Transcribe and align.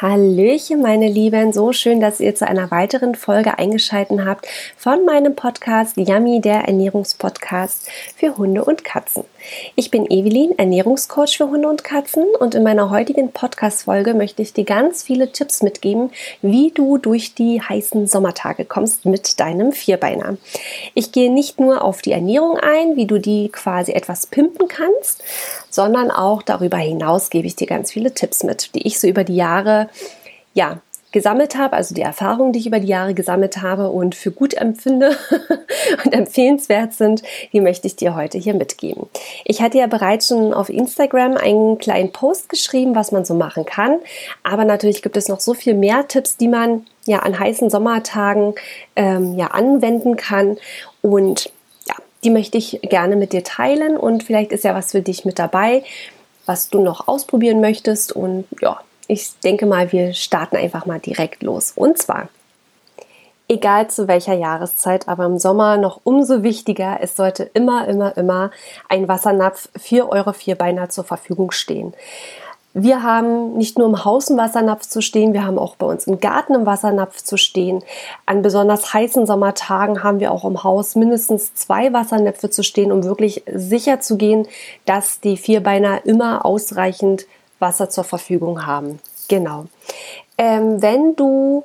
Hallöchen, 0.00 0.80
meine 0.80 1.08
Lieben. 1.08 1.52
So 1.52 1.74
schön, 1.74 2.00
dass 2.00 2.20
ihr 2.20 2.34
zu 2.34 2.48
einer 2.48 2.70
weiteren 2.70 3.14
Folge 3.14 3.58
eingeschaltet 3.58 4.24
habt 4.24 4.48
von 4.74 5.04
meinem 5.04 5.36
Podcast 5.36 5.98
Yummy, 5.98 6.40
der 6.40 6.62
Ernährungspodcast 6.62 7.90
für 8.16 8.38
Hunde 8.38 8.64
und 8.64 8.82
Katzen. 8.82 9.24
Ich 9.74 9.90
bin 9.90 10.10
Evelyn, 10.10 10.58
Ernährungscoach 10.58 11.36
für 11.36 11.48
Hunde 11.48 11.68
und 11.68 11.84
Katzen 11.84 12.24
und 12.38 12.54
in 12.54 12.62
meiner 12.62 12.90
heutigen 12.90 13.32
Podcast-Folge 13.32 14.14
möchte 14.14 14.42
ich 14.42 14.52
dir 14.52 14.64
ganz 14.64 15.02
viele 15.02 15.32
Tipps 15.32 15.62
mitgeben, 15.62 16.10
wie 16.42 16.70
du 16.70 16.98
durch 16.98 17.34
die 17.34 17.60
heißen 17.60 18.06
Sommertage 18.06 18.64
kommst 18.64 19.06
mit 19.06 19.40
deinem 19.40 19.72
Vierbeiner. 19.72 20.36
Ich 20.94 21.12
gehe 21.12 21.32
nicht 21.32 21.60
nur 21.60 21.82
auf 21.82 22.02
die 22.02 22.12
Ernährung 22.12 22.58
ein, 22.58 22.96
wie 22.96 23.06
du 23.06 23.18
die 23.18 23.48
quasi 23.50 23.92
etwas 23.92 24.26
pimpen 24.26 24.68
kannst, 24.68 25.22
sondern 25.70 26.10
auch 26.10 26.42
darüber 26.42 26.78
hinaus 26.78 27.30
gebe 27.30 27.46
ich 27.46 27.56
dir 27.56 27.66
ganz 27.66 27.92
viele 27.92 28.12
Tipps 28.14 28.44
mit, 28.44 28.74
die 28.74 28.86
ich 28.86 29.00
so 29.00 29.06
über 29.06 29.24
die 29.24 29.36
Jahre 29.36 29.88
ja, 30.52 30.80
gesammelt 31.12 31.56
habe, 31.56 31.76
also 31.76 31.94
die 31.94 32.02
Erfahrungen, 32.02 32.52
die 32.52 32.60
ich 32.60 32.66
über 32.66 32.80
die 32.80 32.86
Jahre 32.86 33.14
gesammelt 33.14 33.62
habe 33.62 33.90
und 33.90 34.14
für 34.14 34.30
gut 34.30 34.54
empfinde 34.54 35.16
und 36.04 36.12
empfehlenswert 36.12 36.94
sind, 36.94 37.22
die 37.52 37.60
möchte 37.60 37.86
ich 37.86 37.96
dir 37.96 38.14
heute 38.14 38.38
hier 38.38 38.54
mitgeben. 38.54 39.08
Ich 39.44 39.60
hatte 39.60 39.78
ja 39.78 39.86
bereits 39.86 40.28
schon 40.28 40.54
auf 40.54 40.68
Instagram 40.68 41.36
einen 41.36 41.78
kleinen 41.78 42.12
Post 42.12 42.48
geschrieben, 42.48 42.94
was 42.94 43.10
man 43.12 43.24
so 43.24 43.34
machen 43.34 43.64
kann, 43.64 43.98
aber 44.42 44.64
natürlich 44.64 45.02
gibt 45.02 45.16
es 45.16 45.28
noch 45.28 45.40
so 45.40 45.54
viel 45.54 45.74
mehr 45.74 46.06
Tipps, 46.06 46.36
die 46.36 46.48
man 46.48 46.86
ja 47.06 47.20
an 47.20 47.38
heißen 47.38 47.70
Sommertagen 47.70 48.54
ähm, 48.96 49.36
ja 49.36 49.48
anwenden 49.48 50.16
kann. 50.16 50.58
Und 51.02 51.52
ja, 51.86 51.94
die 52.24 52.30
möchte 52.30 52.58
ich 52.58 52.80
gerne 52.82 53.16
mit 53.16 53.32
dir 53.32 53.44
teilen. 53.44 53.96
Und 53.96 54.22
vielleicht 54.22 54.52
ist 54.52 54.64
ja 54.64 54.74
was 54.74 54.92
für 54.92 55.02
dich 55.02 55.24
mit 55.24 55.38
dabei, 55.38 55.82
was 56.46 56.70
du 56.70 56.82
noch 56.82 57.08
ausprobieren 57.08 57.60
möchtest. 57.60 58.12
Und 58.12 58.46
ja, 58.60 58.80
ich 59.10 59.40
denke 59.40 59.66
mal, 59.66 59.90
wir 59.90 60.14
starten 60.14 60.56
einfach 60.56 60.86
mal 60.86 61.00
direkt 61.00 61.42
los. 61.42 61.72
Und 61.74 61.98
zwar, 61.98 62.28
egal 63.48 63.90
zu 63.90 64.06
welcher 64.06 64.34
Jahreszeit, 64.34 65.08
aber 65.08 65.26
im 65.26 65.38
Sommer 65.38 65.76
noch 65.76 66.00
umso 66.04 66.44
wichtiger, 66.44 66.98
es 67.00 67.16
sollte 67.16 67.42
immer, 67.54 67.88
immer, 67.88 68.16
immer 68.16 68.52
ein 68.88 69.08
Wassernapf 69.08 69.68
für 69.76 70.10
eure 70.10 70.32
Vierbeiner 70.32 70.90
zur 70.90 71.02
Verfügung 71.02 71.50
stehen. 71.50 71.92
Wir 72.72 73.02
haben 73.02 73.54
nicht 73.54 73.78
nur 73.78 73.88
im 73.88 74.04
Haus 74.04 74.28
einen 74.28 74.38
Wassernapf 74.38 74.86
zu 74.86 75.02
stehen, 75.02 75.32
wir 75.32 75.44
haben 75.44 75.58
auch 75.58 75.74
bei 75.74 75.86
uns 75.86 76.06
im 76.06 76.20
Garten 76.20 76.54
einen 76.54 76.66
Wassernapf 76.66 77.20
zu 77.20 77.36
stehen. 77.36 77.82
An 78.26 78.42
besonders 78.42 78.94
heißen 78.94 79.26
Sommertagen 79.26 80.04
haben 80.04 80.20
wir 80.20 80.30
auch 80.30 80.44
im 80.44 80.62
Haus 80.62 80.94
mindestens 80.94 81.52
zwei 81.56 81.92
Wassernäpfe 81.92 82.48
zu 82.48 82.62
stehen, 82.62 82.92
um 82.92 83.02
wirklich 83.02 83.42
sicher 83.52 83.98
zu 83.98 84.16
gehen, 84.16 84.46
dass 84.86 85.18
die 85.18 85.36
Vierbeiner 85.36 86.06
immer 86.06 86.46
ausreichend 86.46 87.26
Wasser 87.60 87.90
zur 87.90 88.04
Verfügung 88.04 88.66
haben. 88.66 88.98
Genau. 89.30 89.66
Ähm, 90.38 90.82
wenn 90.82 91.14
du 91.14 91.62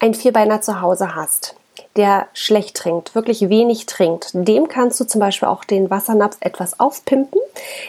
ein 0.00 0.12
Vierbeiner 0.12 0.60
zu 0.60 0.80
Hause 0.80 1.14
hast, 1.14 1.54
der 1.94 2.26
schlecht 2.34 2.76
trinkt, 2.76 3.14
wirklich 3.14 3.48
wenig 3.48 3.86
trinkt, 3.86 4.30
dem 4.32 4.66
kannst 4.66 4.98
du 4.98 5.04
zum 5.04 5.20
Beispiel 5.20 5.46
auch 5.46 5.62
den 5.62 5.88
Wassernapf 5.88 6.38
etwas 6.40 6.80
aufpimpen, 6.80 7.40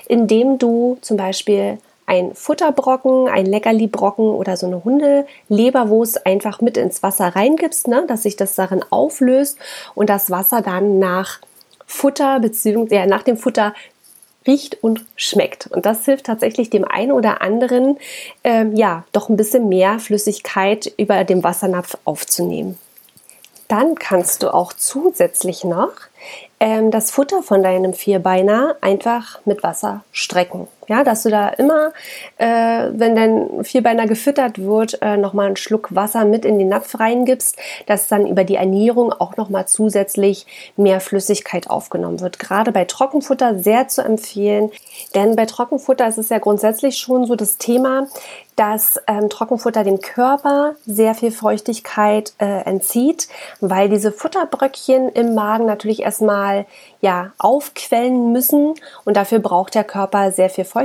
indem 0.07 0.59
du 0.59 0.99
zum 1.01 1.17
Beispiel 1.17 1.79
ein 2.05 2.35
Futterbrocken, 2.35 3.27
ein 3.27 3.47
Leckerli-Brocken 3.47 4.29
oder 4.29 4.55
so 4.55 4.67
eine 4.67 4.83
Hundeleberwurst 4.83 6.27
einfach 6.27 6.61
mit 6.61 6.77
ins 6.77 7.01
Wasser 7.01 7.35
reingibst, 7.35 7.87
ne, 7.87 8.05
dass 8.07 8.21
sich 8.21 8.35
das 8.35 8.53
darin 8.53 8.85
auflöst 8.91 9.57
und 9.95 10.11
das 10.11 10.29
Wasser 10.29 10.61
dann 10.61 10.99
nach 10.99 11.39
Futter 11.87 12.39
bzw. 12.39 12.95
Ja, 12.95 13.07
nach 13.07 13.23
dem 13.23 13.37
Futter 13.37 13.73
riecht 14.47 14.83
und 14.83 15.05
schmeckt. 15.15 15.67
Und 15.67 15.85
das 15.85 16.05
hilft 16.05 16.25
tatsächlich 16.25 16.69
dem 16.69 16.85
einen 16.85 17.11
oder 17.11 17.41
anderen, 17.41 17.97
ähm, 18.43 18.75
ja, 18.75 19.05
doch 19.11 19.29
ein 19.29 19.37
bisschen 19.37 19.69
mehr 19.69 19.99
Flüssigkeit 19.99 20.91
über 20.97 21.23
dem 21.23 21.43
Wassernapf 21.43 21.97
aufzunehmen. 22.05 22.79
Dann 23.67 23.95
kannst 23.95 24.43
du 24.43 24.53
auch 24.53 24.73
zusätzlich 24.73 25.63
noch 25.63 25.93
ähm, 26.59 26.91
das 26.91 27.11
Futter 27.11 27.41
von 27.41 27.63
deinem 27.63 27.93
Vierbeiner 27.93 28.75
einfach 28.81 29.39
mit 29.45 29.63
Wasser 29.63 30.03
strecken. 30.11 30.67
Ja, 30.91 31.05
dass 31.05 31.23
du 31.23 31.29
da 31.29 31.47
immer, 31.47 31.93
äh, 32.37 32.89
wenn 32.91 33.15
dein 33.15 33.63
Vierbeiner 33.63 34.07
gefüttert 34.07 34.59
wird, 34.59 35.01
äh, 35.01 35.15
nochmal 35.15 35.45
einen 35.45 35.55
Schluck 35.55 35.95
Wasser 35.95 36.25
mit 36.25 36.43
in 36.43 36.59
den 36.59 36.67
Napf 36.67 36.99
reingibst, 36.99 37.55
dass 37.85 38.09
dann 38.09 38.27
über 38.27 38.43
die 38.43 38.55
Ernährung 38.55 39.13
auch 39.13 39.37
nochmal 39.37 39.69
zusätzlich 39.69 40.45
mehr 40.75 40.99
Flüssigkeit 40.99 41.69
aufgenommen 41.69 42.19
wird. 42.19 42.39
Gerade 42.39 42.73
bei 42.73 42.83
Trockenfutter 42.83 43.57
sehr 43.57 43.87
zu 43.87 44.03
empfehlen, 44.03 44.69
denn 45.15 45.37
bei 45.37 45.45
Trockenfutter 45.45 46.05
ist 46.09 46.17
es 46.17 46.27
ja 46.27 46.39
grundsätzlich 46.39 46.97
schon 46.97 47.23
so 47.23 47.37
das 47.37 47.57
Thema, 47.57 48.07
dass 48.55 48.99
ähm, 49.07 49.29
Trockenfutter 49.29 49.83
dem 49.83 50.01
Körper 50.01 50.75
sehr 50.85 51.15
viel 51.15 51.31
Feuchtigkeit 51.31 52.33
äh, 52.37 52.63
entzieht, 52.65 53.27
weil 53.59 53.89
diese 53.89 54.11
Futterbröckchen 54.11 55.09
im 55.09 55.33
Magen 55.35 55.65
natürlich 55.65 56.01
erstmal 56.01 56.65
ja 56.99 57.31
aufquellen 57.39 58.31
müssen 58.31 58.75
und 59.05 59.17
dafür 59.17 59.39
braucht 59.39 59.73
der 59.73 59.83
Körper 59.83 60.31
sehr 60.31 60.49
viel 60.49 60.65
Feuchtigkeit, 60.65 60.80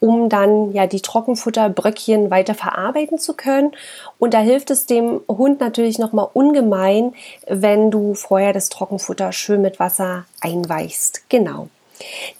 um 0.00 0.28
dann 0.28 0.72
ja 0.72 0.86
die 0.86 1.00
Trockenfutterbröckchen 1.00 2.30
weiter 2.30 2.54
verarbeiten 2.54 3.18
zu 3.18 3.34
können. 3.34 3.72
Und 4.18 4.34
da 4.34 4.38
hilft 4.38 4.70
es 4.70 4.86
dem 4.86 5.20
Hund 5.28 5.60
natürlich 5.60 5.98
nochmal 5.98 6.28
ungemein, 6.32 7.14
wenn 7.46 7.90
du 7.90 8.14
vorher 8.14 8.52
das 8.52 8.68
Trockenfutter 8.68 9.32
schön 9.32 9.62
mit 9.62 9.78
Wasser 9.78 10.24
einweichst. 10.40 11.22
Genau. 11.28 11.68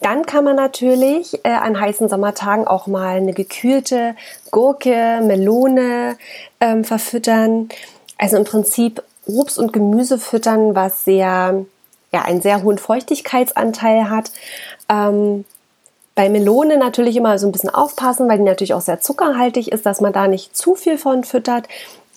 Dann 0.01 0.25
kann 0.25 0.43
man 0.43 0.55
natürlich 0.55 1.43
äh, 1.43 1.49
an 1.49 1.79
heißen 1.79 2.09
Sommertagen 2.09 2.67
auch 2.67 2.87
mal 2.87 3.17
eine 3.17 3.33
gekühlte 3.33 4.15
Gurke, 4.51 5.21
Melone 5.23 6.17
ähm, 6.59 6.83
verfüttern. 6.83 7.69
Also 8.17 8.37
im 8.37 8.43
Prinzip 8.43 9.03
Obst 9.25 9.57
und 9.59 9.73
Gemüse 9.73 10.17
füttern, 10.19 10.75
was 10.75 11.05
sehr, 11.05 11.65
ja, 12.11 12.21
einen 12.21 12.41
sehr 12.41 12.63
hohen 12.63 12.77
Feuchtigkeitsanteil 12.77 14.09
hat. 14.09 14.31
Ähm, 14.89 15.45
bei 16.17 16.29
Melone 16.29 16.77
natürlich 16.77 17.15
immer 17.15 17.37
so 17.37 17.45
ein 17.45 17.51
bisschen 17.51 17.69
aufpassen, 17.69 18.27
weil 18.27 18.39
die 18.39 18.43
natürlich 18.43 18.73
auch 18.73 18.81
sehr 18.81 18.99
zuckerhaltig 18.99 19.71
ist, 19.71 19.85
dass 19.85 20.01
man 20.01 20.11
da 20.11 20.27
nicht 20.27 20.57
zu 20.57 20.73
viel 20.73 20.97
von 20.97 21.23
füttert. 21.23 21.67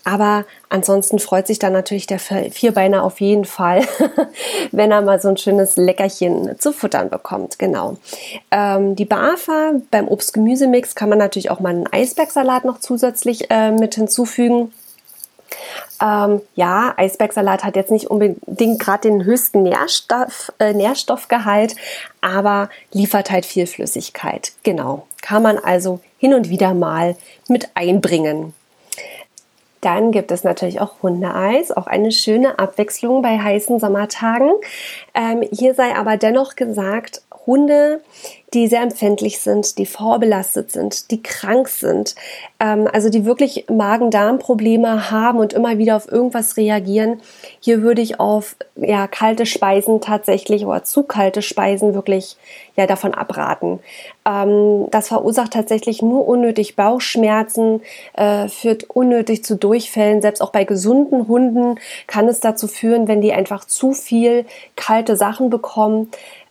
Aber 0.05 0.47
ansonsten 0.71 1.19
freut 1.19 1.47
sich 1.47 1.59
dann 1.59 1.75
natürlich 1.75 2.07
der 2.07 2.19
Vierbeiner 2.19 3.05
auf 3.05 3.21
jeden 3.21 3.45
Fall, 3.45 3.83
wenn 4.73 4.91
er 4.91 5.03
mal 5.03 5.21
so 5.21 5.29
ein 5.29 5.37
schönes 5.37 5.77
Leckerchen 5.77 6.59
zu 6.59 6.73
futtern 6.73 7.11
bekommt. 7.11 7.59
Genau. 7.59 7.99
Ähm, 8.51 8.97
die 8.97 9.05
BAFA 9.05 9.73
beim 9.91 10.09
Obst-Gemüse-Mix 10.09 10.95
kann 10.95 11.11
man 11.11 11.19
natürlich 11.19 11.51
auch 11.51 11.61
mal 11.61 11.69
einen 11.69 11.87
Eisbergsalat 11.93 12.65
noch 12.65 12.81
zusätzlich 12.81 13.51
äh, 13.51 13.71
mit 13.71 13.97
hinzufügen. 13.97 14.73
Ähm, 16.01 16.41
ja, 16.55 16.95
Eisbergsalat 16.97 17.65
hat 17.65 17.77
jetzt 17.77 17.91
nicht 17.91 18.11
unbedingt 18.11 18.81
gerade 18.81 19.09
den 19.09 19.25
höchsten 19.25 19.63
Nährstoff, 19.63 20.53
äh, 20.59 20.73
Nährstoffgehalt, 20.73 21.77
aber 22.21 22.71
liefert 22.93 23.31
halt 23.31 23.47
viel 23.47 23.67
Flüssigkeit. 23.67 24.53
Genau. 24.63 25.07
Kann 25.21 25.43
man 25.43 25.59
also 25.59 26.01
hin 26.19 26.35
und 26.35 26.49
wieder 26.49 26.75
mal 26.75 27.17
mit 27.49 27.69
einbringen. 27.75 28.55
Dann 29.81 30.13
gibt 30.13 30.31
es 30.31 30.45
natürlich 30.45 30.81
auch 30.81 31.03
Hundeeis, 31.03 31.73
auch 31.73 31.87
eine 31.87 32.13
schöne 32.13 32.59
Abwechslung 32.59 33.23
bei 33.23 33.39
heißen 33.39 33.81
Sommertagen. 33.81 34.51
Ähm, 35.15 35.43
hier 35.51 35.75
sei 35.75 35.95
aber 35.97 36.19
dennoch 36.19 36.55
gesagt, 36.55 37.23
Hunde, 37.51 38.01
die 38.55 38.69
sehr 38.69 38.83
empfindlich 38.83 39.41
sind, 39.41 39.77
die 39.79 39.87
vorbelastet 39.87 40.71
sind, 40.71 41.11
die 41.11 41.21
krank 41.21 41.69
sind, 41.69 42.15
ähm, 42.61 42.89
also 42.93 43.09
die 43.09 43.25
wirklich 43.25 43.67
Magen-Darm-Probleme 43.69 45.11
haben 45.11 45.39
und 45.39 45.53
immer 45.53 45.79
wieder 45.79 45.97
auf 45.97 46.11
irgendwas 46.11 46.57
reagieren. 46.57 47.21
Hier 47.59 47.83
würde 47.83 48.03
ich 48.03 48.21
auf 48.21 48.55
ja, 48.77 49.09
kalte 49.09 49.47
Speisen 49.47 50.01
tatsächlich 50.01 50.65
oder 50.65 50.85
zu 50.85 51.03
kalte 51.03 51.43
Speisen 51.43 51.95
wirklich 51.95 52.37
ja, 52.77 52.87
davon 52.87 53.15
abraten. 53.15 53.81
Ähm, 54.25 54.87
das 54.91 55.09
verursacht 55.09 55.53
tatsächlich 55.53 56.03
nur 56.03 56.27
unnötig 56.27 56.77
Bauchschmerzen, 56.77 57.83
äh, 58.15 58.49
führt 58.49 58.91
unnötig 58.91 59.45
zu 59.45 59.57
Durchfällen. 59.57 60.23
Selbst 60.23 60.41
auch 60.41 60.51
bei 60.51 60.65
gesunden 60.65 61.27
Hunden 61.27 61.79
kann 62.07 62.29
es 62.29 62.41
dazu 62.41 62.69
führen, 62.69 63.09
wenn 63.09 63.21
die 63.21 63.33
einfach 63.33 63.65
zu 63.65 63.93
viel 63.93 64.45
kalte 64.77 65.17
Sachen 65.17 65.51
bekommen, 65.51 66.11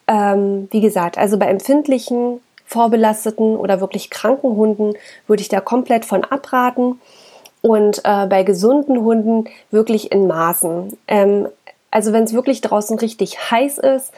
ähm, 0.09 0.67
wie 0.71 0.81
gesagt, 0.81 1.17
also 1.17 1.37
bei 1.37 1.45
empfindlichen, 1.45 2.41
vorbelasteten 2.65 3.55
oder 3.55 3.79
wirklich 3.79 4.09
kranken 4.09 4.55
Hunden 4.55 4.93
würde 5.27 5.41
ich 5.41 5.49
da 5.49 5.61
komplett 5.61 6.03
von 6.03 6.23
abraten. 6.23 6.99
Und 7.61 8.01
äh, 8.05 8.25
bei 8.27 8.43
gesunden 8.43 9.03
Hunden 9.03 9.49
wirklich 9.69 10.11
in 10.11 10.27
Maßen. 10.27 10.97
Ähm, 11.07 11.47
also 11.91 12.13
wenn 12.13 12.23
es 12.23 12.33
wirklich 12.33 12.61
draußen 12.61 12.97
richtig 12.99 13.51
heiß 13.51 13.79
ist 13.79 14.13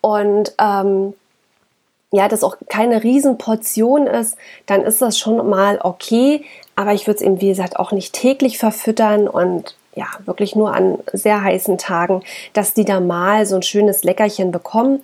und 0.00 0.54
ähm, 0.58 1.14
ja, 2.12 2.28
das 2.28 2.44
auch 2.44 2.56
keine 2.68 3.02
Riesenportion 3.02 4.06
ist, 4.06 4.36
dann 4.66 4.82
ist 4.82 5.02
das 5.02 5.18
schon 5.18 5.48
mal 5.48 5.80
okay. 5.82 6.44
Aber 6.76 6.94
ich 6.94 7.08
würde 7.08 7.16
es 7.16 7.22
eben, 7.22 7.40
wie 7.40 7.48
gesagt, 7.48 7.76
auch 7.76 7.90
nicht 7.90 8.12
täglich 8.12 8.58
verfüttern 8.58 9.26
und 9.26 9.74
ja, 9.94 10.06
wirklich 10.24 10.56
nur 10.56 10.74
an 10.74 10.98
sehr 11.12 11.42
heißen 11.42 11.78
Tagen, 11.78 12.22
dass 12.52 12.74
die 12.74 12.84
da 12.84 13.00
mal 13.00 13.46
so 13.46 13.56
ein 13.56 13.62
schönes 13.62 14.04
Leckerchen 14.04 14.50
bekommen. 14.50 15.02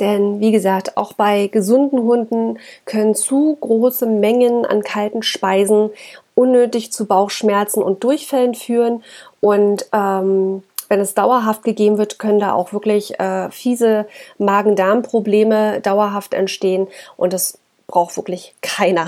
Denn 0.00 0.40
wie 0.40 0.50
gesagt, 0.50 0.96
auch 0.96 1.12
bei 1.12 1.48
gesunden 1.48 2.00
Hunden 2.00 2.58
können 2.86 3.14
zu 3.14 3.56
große 3.60 4.06
Mengen 4.06 4.64
an 4.64 4.82
kalten 4.82 5.22
Speisen 5.22 5.90
unnötig 6.34 6.90
zu 6.90 7.06
Bauchschmerzen 7.06 7.82
und 7.82 8.02
Durchfällen 8.02 8.54
führen. 8.54 9.04
Und 9.40 9.86
ähm, 9.92 10.62
wenn 10.88 11.00
es 11.00 11.14
dauerhaft 11.14 11.64
gegeben 11.64 11.98
wird, 11.98 12.18
können 12.18 12.40
da 12.40 12.52
auch 12.52 12.72
wirklich 12.72 13.20
äh, 13.20 13.50
fiese 13.50 14.06
Magen-Darm-Probleme 14.38 15.80
dauerhaft 15.82 16.32
entstehen. 16.32 16.88
Und 17.16 17.34
das 17.34 17.58
braucht 17.86 18.16
wirklich 18.16 18.54
keiner. 18.62 19.06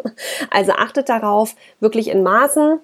also 0.50 0.72
achtet 0.72 1.08
darauf, 1.08 1.54
wirklich 1.80 2.08
in 2.08 2.22
Maßen. 2.22 2.80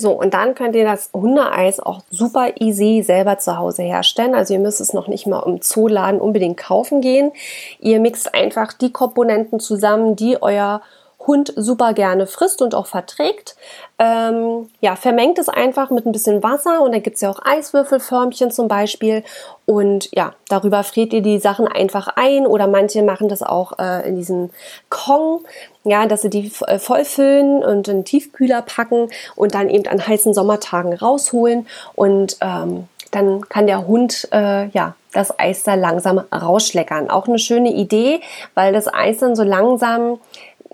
So, 0.00 0.12
und 0.12 0.32
dann 0.32 0.54
könnt 0.54 0.76
ihr 0.76 0.84
das 0.84 1.10
Hundeeis 1.12 1.80
auch 1.80 2.02
super 2.08 2.52
easy 2.60 3.02
selber 3.04 3.38
zu 3.38 3.58
Hause 3.58 3.82
herstellen. 3.82 4.36
Also 4.36 4.54
ihr 4.54 4.60
müsst 4.60 4.80
es 4.80 4.92
noch 4.92 5.08
nicht 5.08 5.26
mal 5.26 5.42
im 5.44 5.60
Zooladen 5.60 6.20
unbedingt 6.20 6.56
kaufen 6.56 7.00
gehen. 7.00 7.32
Ihr 7.80 7.98
mixt 7.98 8.32
einfach 8.32 8.72
die 8.72 8.92
Komponenten 8.92 9.58
zusammen, 9.58 10.14
die 10.14 10.40
euer 10.40 10.82
Hund 11.26 11.52
super 11.56 11.92
gerne 11.92 12.26
frisst 12.26 12.62
und 12.62 12.74
auch 12.74 12.86
verträgt. 12.86 13.56
Ähm, 13.98 14.70
ja, 14.80 14.96
vermengt 14.96 15.38
es 15.38 15.48
einfach 15.48 15.90
mit 15.90 16.06
ein 16.06 16.12
bisschen 16.12 16.42
Wasser 16.42 16.80
und 16.80 16.92
dann 16.92 17.02
gibt 17.02 17.16
es 17.16 17.22
ja 17.22 17.30
auch 17.30 17.40
Eiswürfelförmchen 17.44 18.50
zum 18.50 18.68
Beispiel. 18.68 19.24
Und 19.66 20.08
ja, 20.14 20.32
darüber 20.48 20.84
friert 20.84 21.12
ihr 21.12 21.20
die 21.20 21.38
Sachen 21.38 21.66
einfach 21.66 22.08
ein 22.16 22.46
oder 22.46 22.66
manche 22.66 23.02
machen 23.02 23.28
das 23.28 23.42
auch 23.42 23.78
äh, 23.78 24.08
in 24.08 24.16
diesen 24.16 24.50
Kong, 24.88 25.44
ja, 25.84 26.06
dass 26.06 26.22
sie 26.22 26.30
die 26.30 26.52
äh, 26.66 26.78
vollfüllen 26.78 27.64
und 27.64 27.88
in 27.88 27.98
den 27.98 28.04
Tiefkühler 28.04 28.62
packen 28.62 29.10
und 29.34 29.54
dann 29.54 29.68
eben 29.68 29.86
an 29.88 30.06
heißen 30.06 30.32
Sommertagen 30.32 30.94
rausholen 30.94 31.66
und 31.94 32.38
ähm, 32.40 32.88
dann 33.10 33.48
kann 33.48 33.66
der 33.66 33.86
Hund 33.86 34.28
äh, 34.32 34.68
ja 34.68 34.94
das 35.12 35.38
Eis 35.38 35.62
da 35.62 35.74
langsam 35.74 36.18
rausschleckern. 36.18 37.10
Auch 37.10 37.26
eine 37.26 37.38
schöne 37.38 37.72
Idee, 37.72 38.20
weil 38.54 38.72
das 38.72 38.92
Eis 38.92 39.18
dann 39.18 39.36
so 39.36 39.42
langsam 39.42 40.18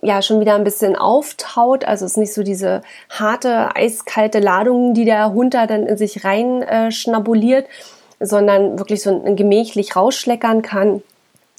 ja 0.05 0.23
schon 0.23 0.41
wieder 0.41 0.55
ein 0.55 0.65
bisschen 0.65 0.97
auftaut. 0.97 1.85
Also 1.85 2.05
es 2.05 2.13
ist 2.13 2.17
nicht 2.19 2.35
so 2.35 2.43
diese 2.43 2.83
harte, 3.11 3.75
eiskalte 3.75 4.39
Ladung, 4.39 4.95
die 4.95 5.05
der 5.05 5.33
Hund 5.33 5.55
da 5.55 5.67
dann 5.67 5.87
in 5.87 5.97
sich 5.97 6.25
rein 6.25 6.63
äh, 6.63 6.93
schnabuliert, 6.93 7.67
sondern 8.21 8.79
wirklich 8.79 9.03
so 9.03 9.11
ein, 9.11 9.35
gemächlich 9.35 9.97
rausschleckern 9.97 10.63
kann. 10.63 11.03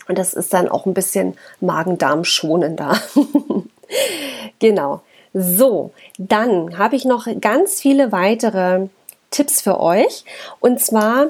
Und 0.07 0.17
das 0.17 0.33
ist 0.33 0.53
dann 0.53 0.69
auch 0.69 0.85
ein 0.85 0.93
bisschen 0.93 1.35
Magen-Darm 1.59 2.23
schonender. 2.23 2.99
genau. 4.59 5.01
So, 5.33 5.91
dann 6.17 6.77
habe 6.77 6.95
ich 6.95 7.03
noch 7.03 7.27
ganz 7.41 7.81
viele 7.81 8.11
weitere 8.11 8.87
Tipps 9.31 9.61
für 9.61 9.79
euch. 9.79 10.23
Und 10.59 10.79
zwar, 10.79 11.27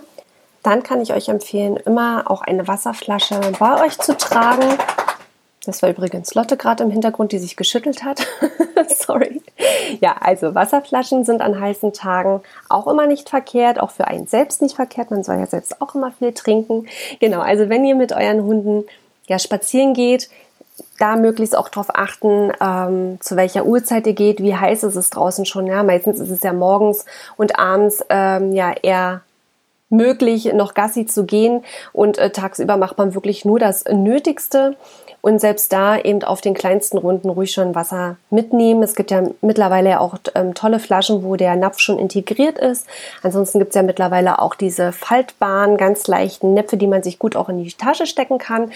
dann 0.61 0.83
kann 0.83 1.01
ich 1.01 1.13
euch 1.13 1.29
empfehlen, 1.29 1.77
immer 1.77 2.29
auch 2.29 2.41
eine 2.41 2.67
Wasserflasche 2.67 3.39
bei 3.57 3.83
euch 3.83 3.97
zu 3.97 4.15
tragen 4.17 4.77
das 5.65 5.81
war 5.81 5.89
übrigens 5.89 6.33
Lotte 6.33 6.57
gerade 6.57 6.83
im 6.83 6.91
Hintergrund, 6.91 7.31
die 7.31 7.39
sich 7.39 7.55
geschüttelt 7.55 8.03
hat. 8.03 8.25
Sorry. 8.89 9.41
Ja, 9.99 10.15
also 10.19 10.55
Wasserflaschen 10.55 11.25
sind 11.25 11.41
an 11.41 11.59
heißen 11.59 11.93
Tagen 11.93 12.41
auch 12.69 12.87
immer 12.87 13.07
nicht 13.07 13.29
verkehrt, 13.29 13.79
auch 13.79 13.91
für 13.91 14.07
einen 14.07 14.27
selbst 14.27 14.61
nicht 14.61 14.75
verkehrt. 14.75 15.11
Man 15.11 15.23
soll 15.23 15.37
ja 15.37 15.45
selbst 15.45 15.81
auch 15.81 15.95
immer 15.95 16.11
viel 16.11 16.33
trinken. 16.33 16.87
Genau, 17.19 17.41
also 17.41 17.69
wenn 17.69 17.85
ihr 17.85 17.95
mit 17.95 18.13
euren 18.13 18.43
Hunden 18.43 18.85
ja 19.27 19.39
spazieren 19.39 19.93
geht, 19.93 20.29
da 20.99 21.15
möglichst 21.15 21.57
auch 21.57 21.69
darauf 21.69 21.93
achten, 21.93 22.51
ähm, 22.61 23.17
zu 23.21 23.35
welcher 23.35 23.65
Uhrzeit 23.65 24.07
ihr 24.07 24.13
geht, 24.13 24.41
wie 24.41 24.55
heiß 24.55 24.83
ist 24.83 24.95
es 24.95 25.09
draußen 25.09 25.45
schon. 25.45 25.67
Ja, 25.67 25.83
meistens 25.83 26.19
ist 26.19 26.29
es 26.29 26.43
ja 26.43 26.53
morgens 26.53 27.05
und 27.37 27.59
abends 27.59 28.03
ähm, 28.09 28.53
ja 28.53 28.73
eher 28.81 29.21
möglich, 29.95 30.51
noch 30.53 30.73
Gassi 30.73 31.05
zu 31.05 31.25
gehen 31.25 31.63
und 31.93 32.17
äh, 32.17 32.29
tagsüber 32.29 32.77
macht 32.77 32.97
man 32.97 33.13
wirklich 33.13 33.45
nur 33.45 33.59
das 33.59 33.85
Nötigste 33.85 34.75
und 35.25 35.39
selbst 35.39 35.73
da 35.73 35.97
eben 35.97 36.23
auf 36.23 36.41
den 36.41 36.53
kleinsten 36.53 36.99
Runden 36.99 37.29
ruhig 37.29 37.51
schon 37.51 37.73
Wasser 37.73 38.17
mitnehmen. 38.29 38.83
Es 38.83 38.93
gibt 38.93 39.09
ja 39.09 39.23
mittlerweile 39.41 39.99
auch 39.99 40.17
ähm, 40.35 40.53
tolle 40.53 40.77
Flaschen, 40.77 41.23
wo 41.23 41.35
der 41.35 41.55
Napf 41.55 41.79
schon 41.79 41.97
integriert 41.97 42.59
ist. 42.59 42.85
Ansonsten 43.23 43.57
gibt 43.57 43.69
es 43.69 43.75
ja 43.75 43.81
mittlerweile 43.81 44.37
auch 44.37 44.53
diese 44.53 44.91
faltbaren, 44.91 45.77
ganz 45.77 46.05
leichten 46.05 46.53
Näpfe, 46.53 46.77
die 46.77 46.85
man 46.85 47.01
sich 47.01 47.17
gut 47.17 47.35
auch 47.35 47.49
in 47.49 47.63
die 47.63 47.73
Tasche 47.73 48.05
stecken 48.05 48.37
kann. 48.37 48.71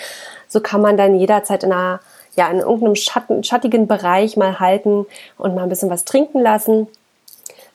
So 0.47 0.59
kann 0.59 0.81
man 0.81 0.97
dann 0.97 1.19
jederzeit 1.19 1.63
in 1.63 1.71
einer 1.71 1.99
ja, 2.35 2.47
in 2.49 2.59
irgendeinem 2.59 2.95
Schatten, 2.95 3.43
schattigen 3.43 3.85
Bereich 3.87 4.37
mal 4.37 4.59
halten 4.59 5.05
und 5.37 5.55
mal 5.55 5.63
ein 5.63 5.69
bisschen 5.69 5.89
was 5.89 6.05
trinken 6.05 6.39
lassen. 6.39 6.87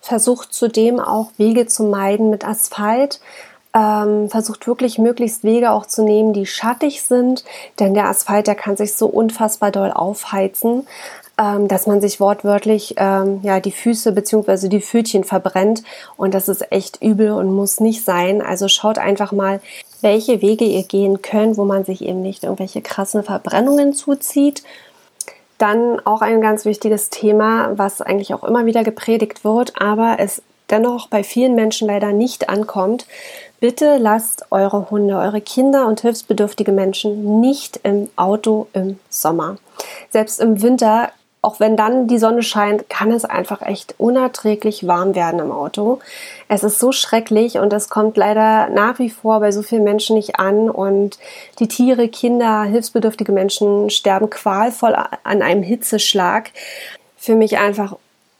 Versucht 0.04 0.52
zudem 0.52 1.00
auch 1.00 1.30
Wege 1.38 1.66
zu 1.66 1.84
meiden 1.84 2.28
mit 2.28 2.46
Asphalt 2.46 3.20
ähm, 3.74 4.30
versucht 4.30 4.66
wirklich 4.66 4.98
möglichst 4.98 5.42
Wege 5.42 5.72
auch 5.72 5.86
zu 5.86 6.04
nehmen, 6.04 6.32
die 6.32 6.46
schattig 6.46 7.02
sind, 7.02 7.44
denn 7.80 7.94
der 7.94 8.06
Asphalt, 8.06 8.46
der 8.46 8.54
kann 8.54 8.76
sich 8.76 8.94
so 8.94 9.06
unfassbar 9.06 9.72
doll 9.72 9.90
aufheizen, 9.90 10.86
ähm, 11.38 11.66
dass 11.66 11.86
man 11.86 12.00
sich 12.00 12.20
wortwörtlich 12.20 12.94
ähm, 12.98 13.40
ja 13.42 13.58
die 13.58 13.72
Füße 13.72 14.12
bzw. 14.12 14.68
die 14.68 14.80
Pfötchen 14.80 15.24
verbrennt 15.24 15.82
und 16.16 16.34
das 16.34 16.48
ist 16.48 16.70
echt 16.70 17.02
übel 17.02 17.32
und 17.32 17.52
muss 17.52 17.80
nicht 17.80 18.04
sein. 18.04 18.40
Also 18.40 18.68
schaut 18.68 18.98
einfach 18.98 19.32
mal, 19.32 19.60
welche 20.00 20.40
Wege 20.40 20.64
ihr 20.66 20.84
gehen 20.84 21.22
könnt, 21.22 21.56
wo 21.56 21.64
man 21.64 21.84
sich 21.84 22.02
eben 22.02 22.22
nicht 22.22 22.44
irgendwelche 22.44 22.82
krassen 22.82 23.24
Verbrennungen 23.24 23.94
zuzieht. 23.94 24.62
Dann 25.58 26.00
auch 26.04 26.20
ein 26.20 26.40
ganz 26.40 26.64
wichtiges 26.64 27.10
Thema, 27.10 27.76
was 27.76 28.00
eigentlich 28.00 28.34
auch 28.34 28.44
immer 28.44 28.66
wieder 28.66 28.84
gepredigt 28.84 29.44
wird, 29.44 29.80
aber 29.80 30.16
es 30.18 30.42
dennoch 30.70 31.08
bei 31.08 31.22
vielen 31.22 31.54
Menschen 31.54 31.88
leider 31.88 32.12
nicht 32.12 32.48
ankommt. 32.48 33.06
Bitte 33.60 33.96
lasst 33.98 34.46
eure 34.50 34.90
Hunde, 34.90 35.16
eure 35.16 35.40
Kinder 35.40 35.86
und 35.86 36.00
hilfsbedürftige 36.00 36.72
Menschen 36.72 37.40
nicht 37.40 37.80
im 37.82 38.08
Auto 38.16 38.66
im 38.72 38.98
Sommer. 39.08 39.56
Selbst 40.10 40.40
im 40.40 40.60
Winter, 40.62 41.10
auch 41.44 41.60
wenn 41.60 41.76
dann 41.76 42.06
die 42.06 42.18
Sonne 42.18 42.42
scheint, 42.42 42.88
kann 42.88 43.12
es 43.12 43.26
einfach 43.26 43.60
echt 43.60 43.94
unerträglich 43.98 44.86
warm 44.86 45.14
werden 45.14 45.40
im 45.40 45.52
Auto. 45.52 45.98
Es 46.48 46.64
ist 46.64 46.78
so 46.78 46.90
schrecklich 46.90 47.58
und 47.58 47.72
es 47.72 47.90
kommt 47.90 48.16
leider 48.16 48.70
nach 48.70 48.98
wie 48.98 49.10
vor 49.10 49.40
bei 49.40 49.52
so 49.52 49.60
vielen 49.62 49.84
Menschen 49.84 50.16
nicht 50.16 50.38
an 50.38 50.70
und 50.70 51.18
die 51.58 51.68
Tiere, 51.68 52.08
Kinder, 52.08 52.62
hilfsbedürftige 52.62 53.30
Menschen 53.30 53.90
sterben 53.90 54.30
qualvoll 54.30 54.94
an 54.94 55.42
einem 55.42 55.62
Hitzeschlag. 55.62 56.50
Für 57.18 57.34
mich 57.34 57.58
einfach 57.58 57.96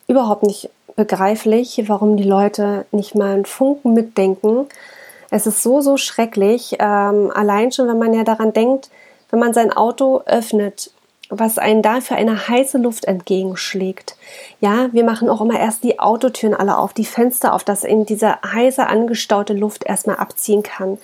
überhaupt 0.06 0.42
nicht 0.42 0.70
begreiflich, 0.96 1.84
warum 1.86 2.16
die 2.16 2.24
Leute 2.24 2.86
nicht 2.90 3.14
mal 3.14 3.34
einen 3.34 3.44
Funken 3.44 3.92
mitdenken. 3.92 4.66
Es 5.30 5.46
ist 5.46 5.62
so, 5.62 5.82
so 5.82 5.98
schrecklich. 5.98 6.76
Ähm, 6.78 7.30
allein 7.34 7.70
schon, 7.70 7.86
wenn 7.88 7.98
man 7.98 8.14
ja 8.14 8.24
daran 8.24 8.54
denkt, 8.54 8.88
wenn 9.30 9.40
man 9.40 9.52
sein 9.52 9.72
Auto 9.72 10.22
öffnet, 10.24 10.90
was 11.30 11.58
einen 11.58 11.82
da 11.82 12.00
für 12.00 12.14
eine 12.14 12.48
heiße 12.48 12.78
Luft 12.78 13.06
entgegenschlägt. 13.06 14.16
Ja, 14.60 14.88
wir 14.92 15.04
machen 15.04 15.28
auch 15.28 15.40
immer 15.40 15.58
erst 15.58 15.84
die 15.84 15.98
Autotüren 15.98 16.54
alle 16.54 16.76
auf, 16.78 16.92
die 16.92 17.04
Fenster 17.04 17.54
auf, 17.54 17.64
dass 17.64 17.84
eben 17.84 18.06
diese 18.06 18.36
heiße 18.42 18.86
angestaute 18.86 19.54
Luft 19.54 19.84
erstmal 19.84 20.16
abziehen 20.16 20.62
kann. 20.62 20.98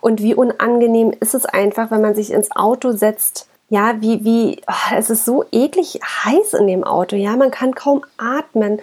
Und 0.00 0.22
wie 0.22 0.34
unangenehm 0.34 1.12
ist 1.20 1.34
es 1.34 1.46
einfach, 1.46 1.90
wenn 1.90 2.00
man 2.00 2.14
sich 2.14 2.32
ins 2.32 2.50
Auto 2.54 2.92
setzt 2.92 3.48
ja, 3.70 4.00
wie, 4.00 4.24
wie, 4.24 4.62
oh, 4.66 4.96
es 4.96 5.10
ist 5.10 5.26
so 5.26 5.44
eklig 5.52 6.00
heiß 6.02 6.54
in 6.54 6.66
dem 6.66 6.84
Auto, 6.84 7.16
ja, 7.16 7.36
man 7.36 7.50
kann 7.50 7.74
kaum 7.74 8.02
atmen. 8.16 8.80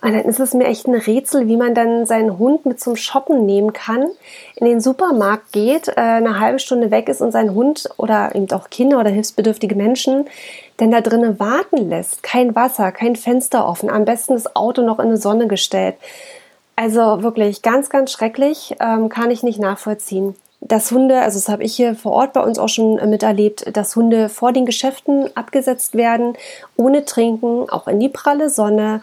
Und 0.00 0.12
dann 0.12 0.24
ist 0.24 0.38
es 0.38 0.54
mir 0.54 0.66
echt 0.66 0.86
ein 0.86 0.94
Rätsel, 0.94 1.48
wie 1.48 1.56
man 1.56 1.74
dann 1.74 2.06
seinen 2.06 2.38
Hund 2.38 2.64
mit 2.64 2.80
zum 2.80 2.94
Shoppen 2.94 3.46
nehmen 3.46 3.72
kann, 3.72 4.08
in 4.56 4.66
den 4.66 4.80
Supermarkt 4.80 5.52
geht, 5.52 5.88
äh, 5.88 5.94
eine 5.96 6.38
halbe 6.38 6.60
Stunde 6.60 6.90
weg 6.92 7.08
ist 7.08 7.20
und 7.20 7.32
seinen 7.32 7.54
Hund 7.54 7.88
oder 7.96 8.34
eben 8.34 8.50
auch 8.52 8.70
Kinder 8.70 9.00
oder 9.00 9.10
hilfsbedürftige 9.10 9.74
Menschen 9.74 10.26
denn 10.80 10.90
da 10.90 11.00
drinnen 11.00 11.38
warten 11.40 11.88
lässt. 11.88 12.22
Kein 12.22 12.54
Wasser, 12.54 12.92
kein 12.92 13.16
Fenster 13.16 13.66
offen, 13.66 13.90
am 13.90 14.04
besten 14.04 14.34
das 14.34 14.54
Auto 14.54 14.82
noch 14.82 14.98
in 14.98 15.06
eine 15.06 15.16
Sonne 15.16 15.48
gestellt. 15.48 15.96
Also 16.76 17.22
wirklich 17.22 17.62
ganz, 17.62 17.90
ganz 17.90 18.12
schrecklich, 18.12 18.76
ähm, 18.80 19.08
kann 19.08 19.30
ich 19.30 19.42
nicht 19.42 19.58
nachvollziehen 19.58 20.36
dass 20.68 20.90
Hunde, 20.90 21.20
also 21.20 21.38
das 21.38 21.48
habe 21.48 21.64
ich 21.64 21.74
hier 21.74 21.94
vor 21.94 22.12
Ort 22.12 22.32
bei 22.32 22.42
uns 22.42 22.58
auch 22.58 22.68
schon 22.68 22.94
miterlebt, 23.08 23.76
dass 23.76 23.96
Hunde 23.96 24.28
vor 24.28 24.52
den 24.52 24.66
Geschäften 24.66 25.30
abgesetzt 25.36 25.94
werden, 25.94 26.34
ohne 26.76 27.04
Trinken, 27.04 27.68
auch 27.68 27.88
in 27.88 28.00
die 28.00 28.08
pralle 28.08 28.50
Sonne, 28.50 29.02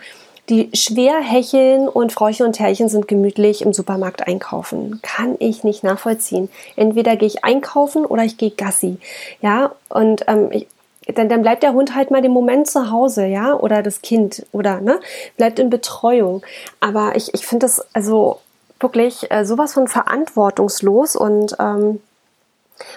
die 0.49 0.69
schwer 0.73 1.19
hecheln 1.21 1.87
und 1.87 2.11
Frauchen 2.11 2.45
und 2.45 2.59
Herrchen 2.59 2.87
sind 2.87 3.07
gemütlich 3.07 3.63
im 3.63 3.73
Supermarkt 3.73 4.27
einkaufen. 4.27 4.99
Kann 5.01 5.35
ich 5.39 5.63
nicht 5.63 5.83
nachvollziehen. 5.83 6.49
Entweder 6.75 7.15
gehe 7.15 7.27
ich 7.27 7.43
einkaufen 7.43 8.05
oder 8.05 8.23
ich 8.23 8.37
gehe 8.37 8.51
Gassi. 8.51 8.97
Ja, 9.41 9.71
und 9.89 10.25
ähm, 10.27 10.49
ich, 10.51 10.67
dann, 11.15 11.29
dann 11.29 11.41
bleibt 11.41 11.63
der 11.63 11.73
Hund 11.73 11.95
halt 11.95 12.11
mal 12.11 12.21
den 12.21 12.31
Moment 12.31 12.67
zu 12.67 12.91
Hause, 12.91 13.25
ja, 13.25 13.53
oder 13.53 13.81
das 13.81 14.01
Kind, 14.01 14.45
oder, 14.51 14.81
ne, 14.81 14.99
bleibt 15.37 15.59
in 15.59 15.69
Betreuung. 15.69 16.43
Aber 16.79 17.15
ich, 17.15 17.33
ich 17.33 17.45
finde 17.45 17.65
das, 17.65 17.83
also, 17.93 18.39
wirklich 18.79 19.31
äh, 19.31 19.45
sowas 19.45 19.73
von 19.73 19.87
verantwortungslos 19.87 21.15
und 21.15 21.55
ähm, 21.59 22.01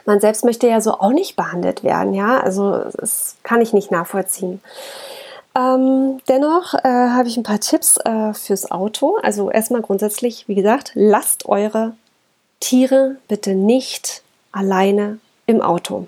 man 0.07 0.21
selbst 0.21 0.45
möchte 0.45 0.69
ja 0.69 0.81
so 0.81 0.95
auch 0.95 1.13
nicht 1.13 1.37
behandelt 1.37 1.85
werden, 1.85 2.15
ja, 2.15 2.41
also 2.41 2.85
das 2.97 3.37
kann 3.43 3.61
ich 3.61 3.73
nicht 3.73 3.91
nachvollziehen. 3.91 4.61
Ähm, 5.57 6.21
dennoch 6.29 6.75
äh, 6.75 6.89
habe 6.89 7.29
ich 7.29 7.37
ein 7.37 7.43
paar 7.43 7.61
Tipps 7.61 7.97
äh, 8.05 8.33
fürs 8.33 8.71
Auto. 8.71 9.19
Also 9.23 9.51
erstmal 9.51 9.83
grundsätzlich, 9.83 10.47
wie 10.47 10.55
gesagt, 10.55 10.93
lasst 10.95 11.47
eure 11.47 11.95
Tiere 12.61 13.17
bitte 13.29 13.55
nicht 13.55 14.23
alleine 14.53 15.19
im 15.47 15.61
Auto. 15.61 16.07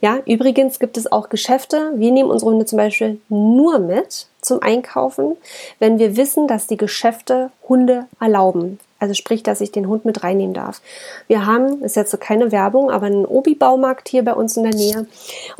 Ja, 0.00 0.18
übrigens 0.24 0.78
gibt 0.78 0.96
es 0.96 1.10
auch 1.10 1.28
Geschäfte. 1.28 1.92
Wir 1.96 2.10
nehmen 2.10 2.30
unsere 2.30 2.50
Hunde 2.50 2.64
zum 2.64 2.78
Beispiel 2.78 3.20
nur 3.28 3.78
mit 3.78 4.28
zum 4.40 4.62
Einkaufen, 4.62 5.36
wenn 5.78 5.98
wir 5.98 6.16
wissen, 6.16 6.46
dass 6.46 6.66
die 6.66 6.76
Geschäfte 6.76 7.50
Hunde 7.68 8.06
erlauben. 8.20 8.78
Also 8.98 9.12
sprich, 9.12 9.42
dass 9.42 9.60
ich 9.60 9.72
den 9.72 9.88
Hund 9.88 10.06
mit 10.06 10.24
reinnehmen 10.24 10.54
darf. 10.54 10.80
Wir 11.26 11.44
haben, 11.44 11.82
ist 11.82 11.96
jetzt 11.96 12.10
so 12.10 12.16
keine 12.16 12.50
Werbung, 12.50 12.90
aber 12.90 13.06
einen 13.06 13.26
Obi-Baumarkt 13.26 14.08
hier 14.08 14.24
bei 14.24 14.32
uns 14.32 14.56
in 14.56 14.62
der 14.62 14.74
Nähe. 14.74 15.06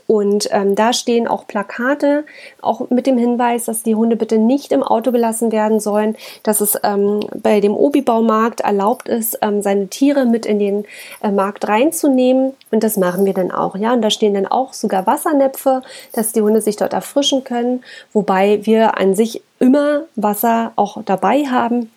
Und 0.06 0.48
ähm, 0.52 0.74
da 0.74 0.94
stehen 0.94 1.28
auch 1.28 1.46
Plakate, 1.46 2.24
auch 2.62 2.88
mit 2.88 3.06
dem 3.06 3.18
Hinweis, 3.18 3.66
dass 3.66 3.82
die 3.82 3.94
Hunde 3.94 4.16
bitte 4.16 4.38
nicht 4.38 4.72
im 4.72 4.82
Auto 4.82 5.12
gelassen 5.12 5.52
werden 5.52 5.80
sollen, 5.80 6.16
dass 6.44 6.62
es 6.62 6.78
ähm, 6.82 7.20
bei 7.42 7.60
dem 7.60 7.76
Obi-Baumarkt 7.76 8.62
erlaubt 8.62 9.06
ist, 9.06 9.38
ähm, 9.42 9.60
seine 9.60 9.88
Tiere 9.88 10.24
mit 10.24 10.46
in 10.46 10.58
den 10.58 10.84
äh, 11.22 11.30
Markt 11.30 11.68
reinzunehmen. 11.68 12.54
Und 12.70 12.82
das 12.84 12.96
machen 12.96 13.26
wir 13.26 13.34
dann 13.34 13.50
auch. 13.50 13.76
Ja, 13.76 13.92
und 13.92 14.00
da 14.00 14.08
stehen 14.08 14.32
dann 14.32 14.46
auch 14.46 14.72
sogar 14.72 15.06
Wassernäpfe, 15.06 15.82
dass 16.12 16.32
die 16.32 16.40
Hunde 16.40 16.62
sich 16.62 16.76
dort 16.76 16.94
erfrischen 16.94 17.44
können. 17.44 17.84
Wobei 18.14 18.64
wir 18.64 18.96
an 18.96 19.14
sich 19.14 19.42
immer 19.58 20.04
Wasser 20.16 20.72
auch 20.76 21.02
dabei 21.04 21.44
haben 21.44 21.90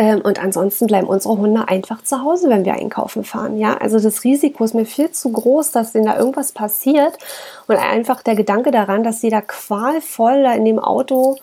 ähm, 0.00 0.20
und 0.20 0.40
ansonsten 0.40 0.86
bleiben 0.86 1.08
unsere 1.08 1.36
Hunde 1.36 1.66
einfach 1.66 2.02
zu 2.02 2.22
Hause, 2.22 2.48
wenn 2.48 2.64
wir 2.64 2.74
einkaufen 2.74 3.24
fahren. 3.24 3.58
Ja, 3.58 3.76
also 3.76 3.98
das 3.98 4.22
Risiko 4.22 4.62
ist 4.62 4.74
mir 4.74 4.86
viel 4.86 5.10
zu 5.10 5.32
groß, 5.32 5.72
dass 5.72 5.92
denen 5.92 6.06
da 6.06 6.16
irgendwas 6.16 6.52
passiert. 6.52 7.18
Und 7.66 7.76
einfach 7.76 8.22
der 8.22 8.36
Gedanke 8.36 8.70
daran, 8.70 9.02
dass 9.02 9.20
sie 9.20 9.30
da 9.30 9.40
qualvoll 9.40 10.46
in 10.56 10.64
dem 10.64 10.78
Auto, 10.78 11.36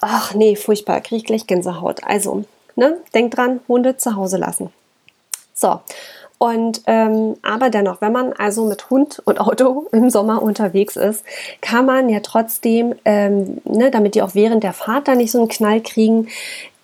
ach 0.00 0.34
nee, 0.34 0.56
furchtbar, 0.56 1.00
kriege 1.00 1.18
ich 1.18 1.24
gleich 1.24 1.46
Gänsehaut. 1.46 2.02
Also, 2.04 2.44
ne, 2.74 2.96
denkt 3.14 3.36
dran, 3.36 3.60
Hunde 3.68 3.96
zu 3.96 4.16
Hause 4.16 4.38
lassen. 4.38 4.70
So. 5.54 5.80
Und 6.38 6.82
ähm, 6.86 7.36
aber 7.42 7.68
dennoch, 7.68 8.00
wenn 8.00 8.12
man 8.12 8.32
also 8.32 8.64
mit 8.64 8.90
Hund 8.90 9.20
und 9.24 9.40
Auto 9.40 9.88
im 9.92 10.08
Sommer 10.08 10.40
unterwegs 10.40 10.96
ist, 10.96 11.24
kann 11.60 11.84
man 11.84 12.08
ja 12.08 12.20
trotzdem, 12.20 12.94
ähm, 13.04 13.60
ne, 13.64 13.90
damit 13.90 14.14
die 14.14 14.22
auch 14.22 14.34
während 14.34 14.62
der 14.62 14.72
Fahrt 14.72 15.08
da 15.08 15.14
nicht 15.16 15.32
so 15.32 15.38
einen 15.38 15.48
Knall 15.48 15.80
kriegen, 15.80 16.28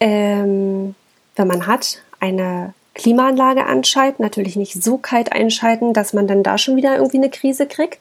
ähm, 0.05 0.95
wenn 1.35 1.49
man 1.49 1.67
hat, 1.67 2.03
eine 2.21 2.75
Klimaanlage 2.95 3.65
anschalten, 3.65 4.23
natürlich 4.23 4.55
nicht 4.55 4.83
so 4.83 4.99
kalt 4.99 5.33
einschalten, 5.33 5.95
dass 5.95 6.13
man 6.13 6.27
dann 6.27 6.43
da 6.43 6.59
schon 6.59 6.77
wieder 6.77 6.95
irgendwie 6.97 7.17
eine 7.17 7.31
Krise 7.31 7.67
kriegt. 7.67 7.99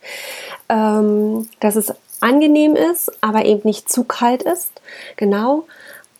Ähm, 0.67 1.47
dass 1.61 1.77
es 1.77 1.93
angenehm 2.19 2.75
ist, 2.75 3.11
aber 3.21 3.45
eben 3.45 3.61
nicht 3.63 3.89
zu 3.89 4.03
kalt 4.03 4.43
ist. 4.43 4.81
Genau. 5.15 5.65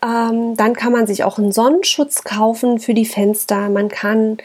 Ähm, 0.02 0.56
dann 0.56 0.72
kann 0.72 0.92
man 0.92 1.06
sich 1.06 1.22
auch 1.22 1.38
einen 1.38 1.52
Sonnenschutz 1.52 2.24
kaufen 2.24 2.78
für 2.78 2.94
die 2.94 3.06
Fenster. 3.06 3.68
Man 3.68 3.88
kann 3.88 4.38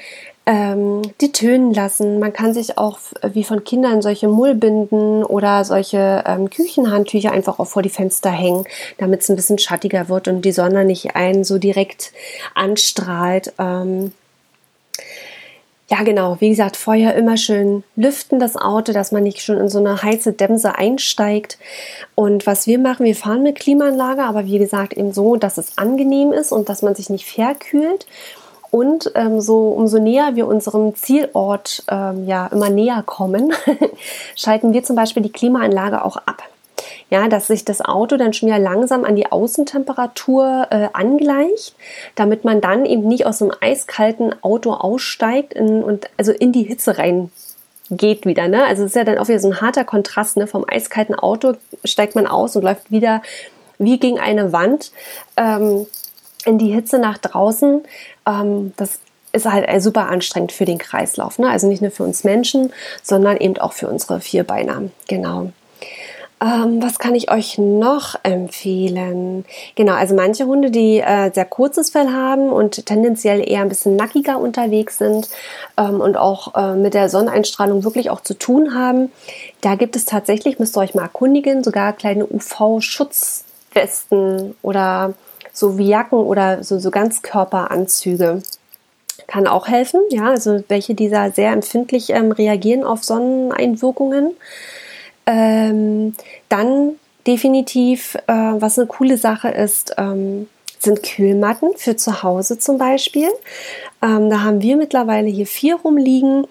ähm, 0.50 1.04
die 1.22 1.32
tönen 1.32 1.76
lassen. 1.76 2.18
Man 2.18 2.34
kann 2.34 2.56
sich 2.56 2.80
auch 2.80 2.98
wie 3.22 3.44
von 3.44 3.64
Kindern 3.64 4.02
solche 4.02 4.28
Mullbinden 4.28 5.24
oder 5.24 5.64
solche 5.64 6.24
ähm, 6.26 6.50
Küchenhandtücher 6.50 7.32
einfach 7.32 7.60
auch 7.60 7.68
vor 7.68 7.84
die 7.84 7.90
Fenster 7.90 8.32
hängen, 8.32 8.64
damit 8.98 9.22
es 9.22 9.30
ein 9.30 9.36
bisschen 9.36 9.60
schattiger 9.60 10.10
wird 10.10 10.28
und 10.28 10.42
die 10.42 10.52
Sonne 10.52 10.86
nicht 10.86 11.16
einen 11.16 11.44
so 11.44 11.60
direkt 11.60 12.14
anstrahlt. 12.56 13.54
Ähm, 13.60 14.12
ja, 15.88 16.02
genau. 16.02 16.38
Wie 16.40 16.50
gesagt, 16.50 16.78
vorher 16.78 17.14
immer 17.14 17.38
schön 17.38 17.84
lüften 17.96 18.40
das 18.40 18.56
Auto, 18.56 18.92
dass 18.92 19.12
man 19.12 19.22
nicht 19.22 19.42
schon 19.42 19.58
in 19.58 19.70
so 19.70 19.78
eine 19.78 20.02
heiße 20.02 20.34
Dämse 20.34 20.76
einsteigt. 20.76 21.60
Und 22.16 22.48
was 22.48 22.66
wir 22.66 22.80
machen, 22.80 23.06
wir 23.06 23.16
fahren 23.16 23.44
mit 23.44 23.60
Klimaanlage, 23.60 24.24
aber 24.24 24.46
wie 24.46 24.58
gesagt 24.58 24.94
eben 24.94 25.14
so, 25.14 25.36
dass 25.36 25.60
es 25.60 25.78
angenehm 25.78 26.34
ist 26.34 26.52
und 26.52 26.70
dass 26.70 26.82
man 26.82 26.96
sich 26.96 27.12
nicht 27.12 27.28
verkühlt. 27.28 28.08
Und 28.72 29.12
ähm, 29.16 29.42
so 29.42 29.70
umso 29.70 30.00
näher 30.00 30.36
wir 30.36 30.48
unserem 30.48 30.96
Zielort 30.96 31.84
ähm, 31.90 32.28
ja 32.28 32.48
immer 32.48 32.70
näher 32.70 33.04
kommen, 33.06 33.54
schalten 34.36 34.74
wir 34.74 34.84
zum 34.84 34.96
Beispiel 34.96 35.24
die 35.24 35.32
Klimaanlage 35.32 36.06
auch 36.06 36.18
ab. 36.18 36.44
Ja, 37.10 37.28
dass 37.28 37.48
sich 37.48 37.66
das 37.66 37.82
Auto 37.82 38.18
dann 38.18 38.34
schon 38.34 38.50
wieder 38.50 38.60
langsam 38.60 39.04
an 39.04 39.16
die 39.16 39.32
Außentemperatur 39.32 40.68
äh, 40.70 40.90
angleicht, 40.94 41.76
damit 42.14 42.46
man 42.46 42.62
dann 42.62 42.86
eben 42.86 43.08
nicht 43.08 43.26
aus 43.26 43.42
einem 43.42 43.52
eiskalten 43.60 44.36
Auto 44.44 44.72
aussteigt 44.74 45.54
in, 45.54 45.84
und 45.84 46.08
also 46.18 46.32
in 46.32 46.52
die 46.52 46.64
Hitze 46.64 47.00
rein 47.00 47.32
geht 47.90 48.28
wieder. 48.28 48.48
Ne? 48.48 48.64
Also 48.64 48.84
es 48.84 48.90
ist 48.92 48.96
ja 48.96 49.04
dann 49.04 49.18
auch 49.18 49.28
wieder 49.28 49.40
so 49.40 49.50
ein 49.50 49.62
harter 49.62 49.86
Kontrast. 49.86 50.38
Ne? 50.38 50.46
Vom 50.46 50.66
eiskalten 50.68 51.16
Auto 51.16 51.54
steigt 51.84 52.14
man 52.14 52.28
aus 52.28 52.56
und 52.56 52.64
läuft 52.64 52.92
wieder 52.92 53.24
wie 53.80 53.98
gegen 53.98 54.20
eine 54.20 54.54
Wand. 54.54 54.92
Ähm, 55.36 55.88
in 56.46 56.58
die 56.58 56.72
Hitze 56.72 57.00
nach 57.00 57.18
draußen, 57.18 57.84
ähm, 58.30 58.74
das 58.78 59.00
ist 59.32 59.46
halt 59.46 59.68
äh, 59.68 59.80
super 59.80 60.08
anstrengend 60.08 60.52
für 60.52 60.66
den 60.66 60.78
Kreislauf. 60.78 61.40
Ne? 61.40 61.50
Also 61.50 61.68
nicht 61.68 61.82
nur 61.82 61.92
für 61.92 62.04
uns 62.04 62.24
Menschen, 62.24 62.72
sondern 63.04 63.38
eben 63.38 63.58
auch 63.58 63.74
für 63.74 63.88
unsere 63.88 64.22
Vierbeiner. 64.22 64.84
Genau. 65.08 65.52
Ähm, 66.42 66.82
was 66.82 67.00
kann 67.00 67.16
ich 67.16 67.30
euch 67.30 67.58
noch 67.58 68.16
empfehlen? 68.24 69.44
Genau, 69.76 69.92
also 69.94 70.16
manche 70.16 70.46
Hunde, 70.46 70.72
die 70.72 71.02
äh, 71.02 71.34
sehr 71.34 71.44
kurzes 71.44 71.90
Fell 71.90 72.14
haben 72.14 72.50
und 72.50 72.86
tendenziell 72.86 73.46
eher 73.46 73.62
ein 73.62 73.68
bisschen 73.68 73.98
nackiger 73.98 74.40
unterwegs 74.40 74.98
sind 74.98 75.28
ähm, 75.76 76.00
und 76.00 76.16
auch 76.16 76.56
äh, 76.56 76.76
mit 76.76 76.94
der 76.94 77.10
Sonneneinstrahlung 77.10 77.84
wirklich 77.84 78.10
auch 78.10 78.22
zu 78.22 78.36
tun 78.36 78.74
haben, 78.74 79.12
da 79.60 79.76
gibt 79.76 79.98
es 79.98 80.06
tatsächlich, 80.06 80.60
müsst 80.60 80.78
ihr 80.78 80.82
euch 80.82 80.96
mal 80.96 81.04
erkundigen, 81.04 81.62
sogar 81.62 81.92
kleine 81.92 82.26
UV-Schutzwesten 82.26 84.56
oder 84.62 85.16
so 85.54 85.78
wie 85.78 85.88
Jacken 85.88 86.20
oder 86.20 86.64
so, 86.64 86.80
so 86.80 86.92
Ganzkörperanzüge. 86.92 88.42
Kann 89.28 89.48
auch 89.48 89.68
helfen, 89.68 90.02
ja, 90.10 90.30
also 90.30 90.64
welche 90.70 90.96
dieser 90.96 91.32
sehr 91.32 91.52
empfindlich 91.52 92.10
ähm, 92.12 92.32
reagieren 92.32 92.84
auf 92.84 93.04
Sonneneinwirkungen. 93.04 94.36
Ähm, 95.26 96.16
dann 96.48 96.94
definitiv, 97.28 98.16
äh, 98.28 98.34
was 98.34 98.80
eine 98.80 98.88
coole 98.88 99.18
Sache 99.18 99.50
ist, 99.50 99.94
ähm, 99.98 100.48
sind 100.80 101.04
Kühlmatten 101.04 101.74
für 101.76 101.96
zu 101.96 102.24
Hause 102.24 102.58
zum 102.58 102.78
Beispiel. 102.78 103.30
Ähm, 104.02 104.30
da 104.30 104.42
haben 104.42 104.62
wir 104.62 104.78
mittlerweile 104.78 105.28
hier 105.28 105.46
vier 105.46 105.76
rumliegen. 105.76 106.48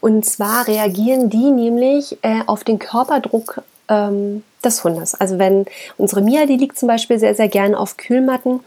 Und 0.00 0.24
zwar 0.24 0.66
reagieren 0.68 1.28
die 1.28 1.50
nämlich 1.50 2.16
äh, 2.22 2.42
auf 2.46 2.64
den 2.64 2.78
Körperdruck 2.78 3.62
ähm, 3.88 4.42
des 4.64 4.82
Hundes. 4.84 5.14
Also 5.14 5.38
wenn 5.38 5.66
unsere 5.96 6.22
Mia, 6.22 6.46
die 6.46 6.56
liegt 6.56 6.78
zum 6.78 6.88
Beispiel 6.88 7.18
sehr, 7.18 7.34
sehr 7.34 7.48
gerne 7.48 7.78
auf 7.78 7.96
Kühlmatten, 7.96 8.60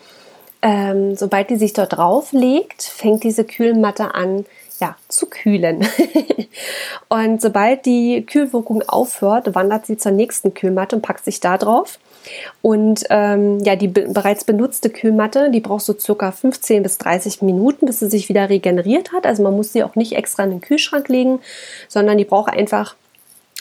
ähm, 0.62 1.16
sobald 1.16 1.50
die 1.50 1.56
sich 1.58 1.74
dort 1.74 1.98
drauf 1.98 2.32
legt, 2.32 2.84
fängt 2.84 3.24
diese 3.24 3.44
Kühlmatte 3.44 4.16
an, 4.16 4.46
ja, 4.80 4.96
zu 5.08 5.28
kühlen. 5.28 5.88
und 7.10 7.42
sobald 7.42 7.86
die 7.86 8.26
Kühlwirkung 8.26 8.84
aufhört, 8.88 9.54
wandert 9.56 9.86
sie 9.86 9.98
zur 9.98 10.12
nächsten 10.12 10.54
Kühlmatte 10.54 10.96
und 10.96 11.02
packt 11.02 11.26
sich 11.26 11.40
da 11.40 11.58
drauf. 11.58 12.00
Und 12.62 13.06
ähm, 13.10 13.60
ja, 13.64 13.76
die 13.76 13.88
be 13.88 14.08
bereits 14.10 14.44
benutzte 14.44 14.90
Kühlmatte, 14.90 15.50
die 15.50 15.62
braucht 15.62 15.84
so 15.84 15.98
circa 15.98 16.32
15 16.32 16.84
bis 16.84 16.98
30 16.98 17.42
Minuten, 17.42 17.86
bis 17.86 18.00
sie 18.00 18.10
sich 18.10 18.28
wieder 18.30 18.50
regeneriert 18.50 19.14
hat. 19.14 19.26
Also 19.26 19.44
man 19.44 19.56
muss 19.56 19.74
sie 19.74 19.84
auch 19.84 19.96
nicht 19.96 20.14
extra 20.14 20.44
in 20.44 20.52
den 20.52 20.62
Kühlschrank 20.62 21.08
legen, 21.08 21.40
sondern 21.88 22.18
die 22.18 22.26
braucht 22.26 22.52
einfach 22.52 22.96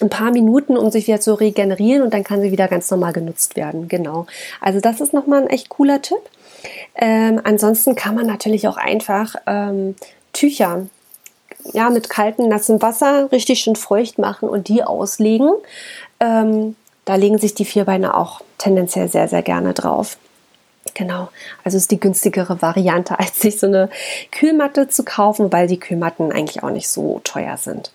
ein 0.00 0.10
paar 0.10 0.30
Minuten, 0.30 0.76
um 0.76 0.90
sich 0.90 1.06
wieder 1.06 1.20
zu 1.20 1.34
regenerieren 1.34 2.02
und 2.02 2.12
dann 2.12 2.24
kann 2.24 2.42
sie 2.42 2.52
wieder 2.52 2.68
ganz 2.68 2.90
normal 2.90 3.12
genutzt 3.12 3.56
werden. 3.56 3.88
Genau. 3.88 4.26
Also 4.60 4.80
das 4.80 5.00
ist 5.00 5.12
nochmal 5.12 5.42
ein 5.42 5.48
echt 5.48 5.68
cooler 5.70 6.02
Tipp. 6.02 6.18
Ähm, 6.94 7.40
ansonsten 7.44 7.94
kann 7.94 8.14
man 8.14 8.26
natürlich 8.26 8.68
auch 8.68 8.76
einfach 8.76 9.36
ähm, 9.46 9.94
Tücher 10.32 10.86
ja, 11.72 11.90
mit 11.90 12.08
kaltem, 12.08 12.48
nassem 12.48 12.80
Wasser 12.82 13.30
richtig 13.32 13.60
schön 13.60 13.76
feucht 13.76 14.18
machen 14.18 14.48
und 14.48 14.68
die 14.68 14.82
auslegen. 14.82 15.50
Ähm, 16.20 16.76
da 17.04 17.14
legen 17.14 17.38
sich 17.38 17.54
die 17.54 17.64
Vierbeine 17.64 18.16
auch 18.16 18.40
tendenziell 18.58 19.08
sehr, 19.08 19.28
sehr 19.28 19.42
gerne 19.42 19.72
drauf. 19.74 20.18
Genau, 20.94 21.28
also 21.64 21.76
ist 21.76 21.90
die 21.90 22.00
günstigere 22.00 22.62
Variante, 22.62 23.18
als 23.18 23.40
sich 23.40 23.58
so 23.58 23.66
eine 23.66 23.88
Kühlmatte 24.30 24.88
zu 24.88 25.04
kaufen, 25.04 25.52
weil 25.52 25.66
die 25.66 25.80
Kühlmatten 25.80 26.32
eigentlich 26.32 26.62
auch 26.62 26.70
nicht 26.70 26.88
so 26.88 27.20
teuer 27.24 27.56
sind. 27.56 27.92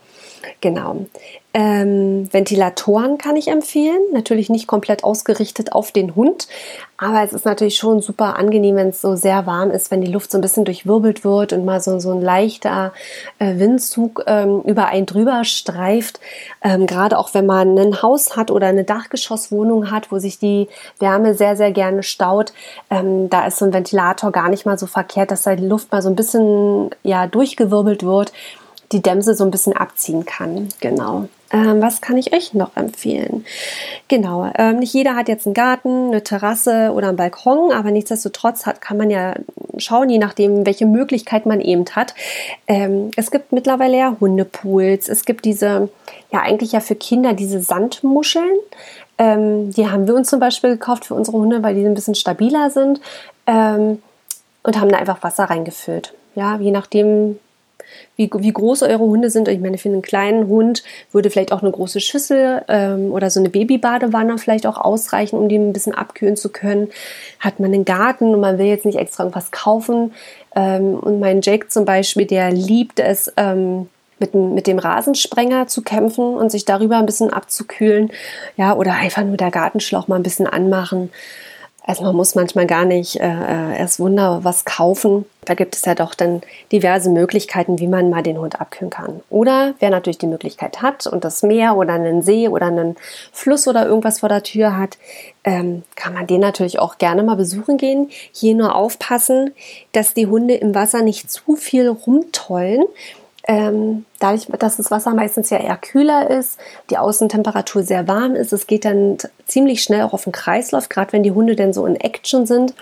Genau. 0.62 1.06
Ähm, 1.54 2.32
Ventilatoren 2.32 3.18
kann 3.18 3.36
ich 3.36 3.50
empfehlen. 3.50 4.00
Natürlich 4.14 4.50
nicht 4.50 4.68
komplett 4.68 5.04
ausgerichtet 5.04 5.74
auf 5.74 5.92
den 5.92 6.16
Hund, 6.16 6.48
aber 6.96 7.24
es 7.24 7.34
ist 7.34 7.44
natürlich 7.46 7.76
schon 7.76 8.02
super 8.02 8.38
angenehm, 8.38 8.78
wenn 8.78 8.90
es 8.90 9.02
so 9.02 9.18
sehr 9.18 9.46
warm 9.48 9.70
ist, 9.70 9.92
wenn 9.92 10.00
die 10.00 10.12
Luft 10.12 10.32
so 10.32 10.38
ein 10.38 10.42
bisschen 10.42 10.64
durchwirbelt 10.64 11.26
wird 11.26 11.52
und 11.52 11.66
mal 11.66 11.82
so, 11.82 12.00
so 12.00 12.12
ein 12.12 12.22
leichter 12.22 12.94
äh, 13.40 13.58
Windzug 13.58 14.24
ähm, 14.28 14.62
über 14.62 14.86
einen 14.86 15.06
drüber 15.06 15.44
streift. 15.44 16.22
Ähm, 16.64 16.88
Gerade 16.88 17.18
auch 17.18 17.34
wenn 17.34 17.46
man 17.46 17.78
ein 17.78 18.02
Haus 18.02 18.38
hat 18.38 18.50
oder 18.50 18.68
eine 18.68 18.86
Dachgeschosswohnung 18.86 19.92
hat, 19.92 20.10
wo 20.10 20.20
sich 20.20 20.40
die 20.40 20.70
Wärme 21.00 21.34
sehr, 21.34 21.58
sehr 21.58 21.72
gerne 21.72 22.04
staut, 22.04 22.54
ähm, 22.90 23.30
da 23.30 23.46
ist 23.46 23.58
so 23.58 23.66
ein 23.66 23.74
Ventilator 23.74 24.32
gar 24.32 24.48
nicht 24.48 24.66
mal 24.66 24.78
so 24.78 24.86
verkehrt, 24.88 25.32
dass 25.32 25.42
da 25.42 25.56
die 25.56 25.68
Luft 25.68 25.92
mal 25.92 26.02
so 26.02 26.08
ein 26.08 26.16
bisschen 26.16 26.92
ja, 27.04 27.28
durchgewirbelt 27.28 28.04
wird 28.04 28.32
die 28.92 29.02
Dämse 29.02 29.36
so 29.36 29.44
ein 29.44 29.52
bisschen 29.52 29.76
abziehen 29.76 30.26
kann. 30.26 30.70
Genau. 30.80 31.28
Ähm, 31.54 31.82
was 31.82 32.00
kann 32.00 32.18
ich 32.18 32.34
euch 32.34 32.54
noch 32.54 32.78
empfehlen? 32.78 33.46
Genau, 34.08 34.50
ähm, 34.58 34.80
nicht 34.80 34.94
jeder 34.94 35.16
hat 35.16 35.28
jetzt 35.28 35.46
einen 35.46 35.54
Garten, 35.54 36.08
eine 36.08 36.24
Terrasse 36.24 36.92
oder 36.94 37.10
einen 37.10 37.18
Balkon, 37.18 37.74
aber 37.74 37.92
nichtsdestotrotz 37.92 38.66
hat, 38.66 38.80
kann 38.80 38.98
man 38.98 39.10
ja 39.10 39.36
schauen, 39.78 40.10
je 40.10 40.18
nachdem, 40.18 40.66
welche 40.66 40.86
Möglichkeit 40.86 41.46
man 41.46 41.60
eben 41.60 41.86
hat. 41.94 42.14
Ähm, 42.68 43.12
es 43.18 43.32
gibt 43.32 43.52
mittlerweile 43.52 43.98
ja 43.98 44.16
Hundepools, 44.20 45.10
es 45.10 45.26
gibt 45.26 45.44
diese, 45.44 45.90
ja 46.32 46.42
eigentlich 46.42 46.72
ja 46.72 46.80
für 46.80 46.96
Kinder 46.96 47.34
diese 47.34 47.62
Sandmuscheln. 47.62 48.58
Ähm, 49.18 49.72
die 49.72 49.90
haben 49.90 50.08
wir 50.08 50.16
uns 50.16 50.30
zum 50.30 50.40
Beispiel 50.40 50.72
gekauft 50.72 51.06
für 51.06 51.16
unsere 51.16 51.38
Hunde, 51.38 51.62
weil 51.64 51.76
die 51.76 51.86
ein 51.86 51.94
bisschen 51.94 52.16
stabiler 52.16 52.70
sind 52.70 53.02
ähm, 53.46 54.02
und 54.64 54.80
haben 54.80 54.90
da 54.90 54.98
einfach 54.98 55.22
Wasser 55.22 55.46
reingefüllt. 55.46 56.14
Ja, 56.36 56.58
je 56.58 56.72
nachdem, 56.72 57.40
wie, 58.16 58.30
wie 58.34 58.54
groß 58.54 58.84
eure 58.84 59.00
Hunde 59.00 59.30
sind. 59.30 59.48
Ich 59.48 59.60
meine, 59.60 59.78
für 59.78 59.90
einen 59.90 60.02
kleinen 60.02 60.48
Hund 60.48 60.84
würde 61.12 61.30
vielleicht 61.30 61.52
auch 61.52 61.62
eine 61.62 61.72
große 61.72 62.00
Schüssel 62.00 62.64
ähm, 62.68 63.12
oder 63.12 63.30
so 63.30 63.40
eine 63.40 63.50
Babybadewanne 63.50 64.38
vielleicht 64.38 64.68
auch 64.68 64.78
ausreichen, 64.78 65.38
um 65.38 65.50
die 65.50 65.58
ein 65.58 65.74
bisschen 65.74 65.96
abkühlen 65.96 66.38
zu 66.38 66.50
können. 66.50 66.90
Hat 67.40 67.60
man 67.60 67.74
einen 67.74 67.86
Garten 67.86 68.34
und 68.34 68.40
man 68.40 68.58
will 68.58 68.68
jetzt 68.68 68.86
nicht 68.86 68.98
extra 68.98 69.24
irgendwas 69.24 69.52
kaufen. 69.52 70.14
Ähm, 70.56 70.96
und 70.96 71.20
mein 71.20 71.42
Jake 71.42 71.68
zum 71.70 71.86
Beispiel, 71.86 72.26
der 72.26 72.52
liebt 72.52 73.00
es, 73.00 73.32
ähm, 73.38 73.88
mit, 74.22 74.36
mit 74.36 74.68
dem 74.68 74.80
Rasensprenger 74.80 75.68
zu 75.68 75.82
kämpfen 75.82 76.36
und 76.36 76.52
sich 76.52 76.64
darüber 76.64 76.98
ein 76.98 77.06
bisschen 77.06 77.34
abzukühlen. 77.34 78.12
Ja, 78.56 78.76
oder 78.76 78.94
einfach 78.94 79.24
nur 79.24 79.36
der 79.36 79.52
Gartenschlauch 79.52 80.08
mal 80.08 80.16
ein 80.16 80.24
bisschen 80.24 80.48
anmachen. 80.48 81.10
Also 81.84 82.04
man 82.04 82.16
muss 82.16 82.36
manchmal 82.36 82.68
gar 82.68 82.86
nicht 82.86 83.16
äh, 83.16 83.28
äh, 83.28 83.78
erst 83.78 84.00
Wunder 84.00 84.44
was 84.44 84.66
kaufen. 84.66 85.26
Da 85.46 85.56
gibt 85.56 85.76
es 85.76 85.84
ja 85.84 85.96
doch 85.96 86.14
dann 86.14 86.42
diverse 86.72 87.10
Möglichkeiten, 87.10 87.80
wie 87.80 87.88
man 87.88 88.12
mal 88.12 88.22
den 88.22 88.38
Hund 88.38 88.62
abkühlen 88.62 88.92
kann. 88.92 89.22
Oder 89.32 89.74
wer 89.80 89.90
natürlich 89.90 90.20
die 90.20 90.28
Möglichkeit 90.28 90.84
hat 90.84 91.08
und 91.08 91.24
das 91.26 91.42
Meer 91.42 91.76
oder 91.76 91.94
einen 91.94 92.22
See 92.22 92.48
oder 92.48 92.68
einen 92.68 92.96
Fluss 93.32 93.68
oder 93.68 93.88
irgendwas 93.88 94.20
vor 94.20 94.30
der 94.30 94.44
Tür 94.44 94.78
hat, 94.78 95.00
ähm, 95.44 95.82
kann 95.96 96.14
man 96.14 96.28
den 96.28 96.42
natürlich 96.42 96.78
auch 96.78 97.00
gerne 97.00 97.24
mal 97.24 97.36
besuchen 97.36 97.78
gehen. 97.78 98.10
Hier 98.32 98.54
nur 98.54 98.76
aufpassen, 98.76 99.56
dass 99.92 100.14
die 100.14 100.28
Hunde 100.28 100.54
im 100.54 100.76
Wasser 100.76 101.02
nicht 101.02 101.32
zu 101.32 101.56
viel 101.56 101.90
rumtollen 101.90 102.84
ähm, 103.48 104.06
dadurch, 104.20 104.48
dass 104.60 104.78
das 104.78 104.92
Wasser 104.92 105.14
meistens 105.14 105.50
ja 105.50 105.58
eher 105.58 105.78
kühler 105.78 106.30
ist, 106.30 106.60
die 106.90 106.98
Außentemperatur 106.98 107.84
sehr 107.84 108.08
warm 108.08 108.36
ist, 108.36 108.54
es 108.54 108.68
geht 108.68 108.86
dann 108.86 109.18
ziemlich 109.48 109.82
schnell 109.82 110.04
auch 110.04 110.14
auf 110.14 110.26
den 110.26 110.34
Kreislauf, 110.34 110.90
gerade 110.90 111.14
wenn 111.14 111.24
die 111.24 111.32
Hunde 111.32 111.56
denn 111.56 111.74
so 111.74 111.86
in 111.86 111.96
Action 111.96 112.46
sind. 112.46 112.74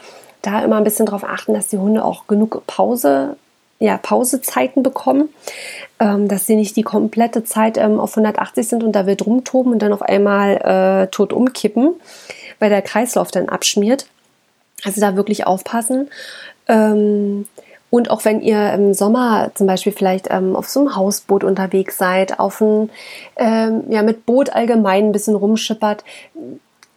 Da 0.41 0.63
immer 0.63 0.77
ein 0.77 0.83
bisschen 0.83 1.05
darauf 1.05 1.23
achten, 1.23 1.53
dass 1.53 1.67
die 1.67 1.77
Hunde 1.77 2.03
auch 2.03 2.27
genug 2.27 2.63
Pause, 2.67 3.37
ja, 3.79 3.97
Pausezeiten 3.97 4.83
bekommen, 4.83 5.29
ähm, 5.99 6.27
dass 6.27 6.45
sie 6.45 6.55
nicht 6.55 6.75
die 6.75 6.83
komplette 6.83 7.43
Zeit 7.45 7.77
ähm, 7.77 7.99
auf 7.99 8.11
180 8.11 8.67
sind 8.67 8.83
und 8.83 8.93
da 8.93 9.05
wild 9.05 9.25
rumtoben 9.25 9.71
und 9.73 9.79
dann 9.79 9.93
auf 9.93 10.01
einmal 10.01 10.57
äh, 11.03 11.07
tot 11.07 11.31
umkippen, 11.31 11.93
weil 12.59 12.69
der 12.69 12.81
Kreislauf 12.81 13.31
dann 13.31 13.47
abschmiert. 13.47 14.07
Also 14.83 15.01
da 15.01 15.15
wirklich 15.15 15.45
aufpassen. 15.45 16.09
Ähm, 16.67 17.47
und 17.89 18.11
auch 18.11 18.25
wenn 18.25 18.41
ihr 18.41 18.73
im 18.73 18.93
Sommer 18.93 19.51
zum 19.55 19.67
Beispiel 19.67 19.91
vielleicht 19.91 20.27
ähm, 20.29 20.55
auf 20.55 20.69
so 20.69 20.81
einem 20.81 20.95
Hausboot 20.95 21.43
unterwegs 21.43 21.97
seid, 21.97 22.39
auf 22.39 22.61
ein, 22.61 22.89
ähm, 23.35 23.83
ja, 23.89 24.03
mit 24.03 24.25
Boot 24.25 24.51
allgemein 24.51 25.05
ein 25.05 25.11
bisschen 25.11 25.35
rumschippert, 25.35 26.03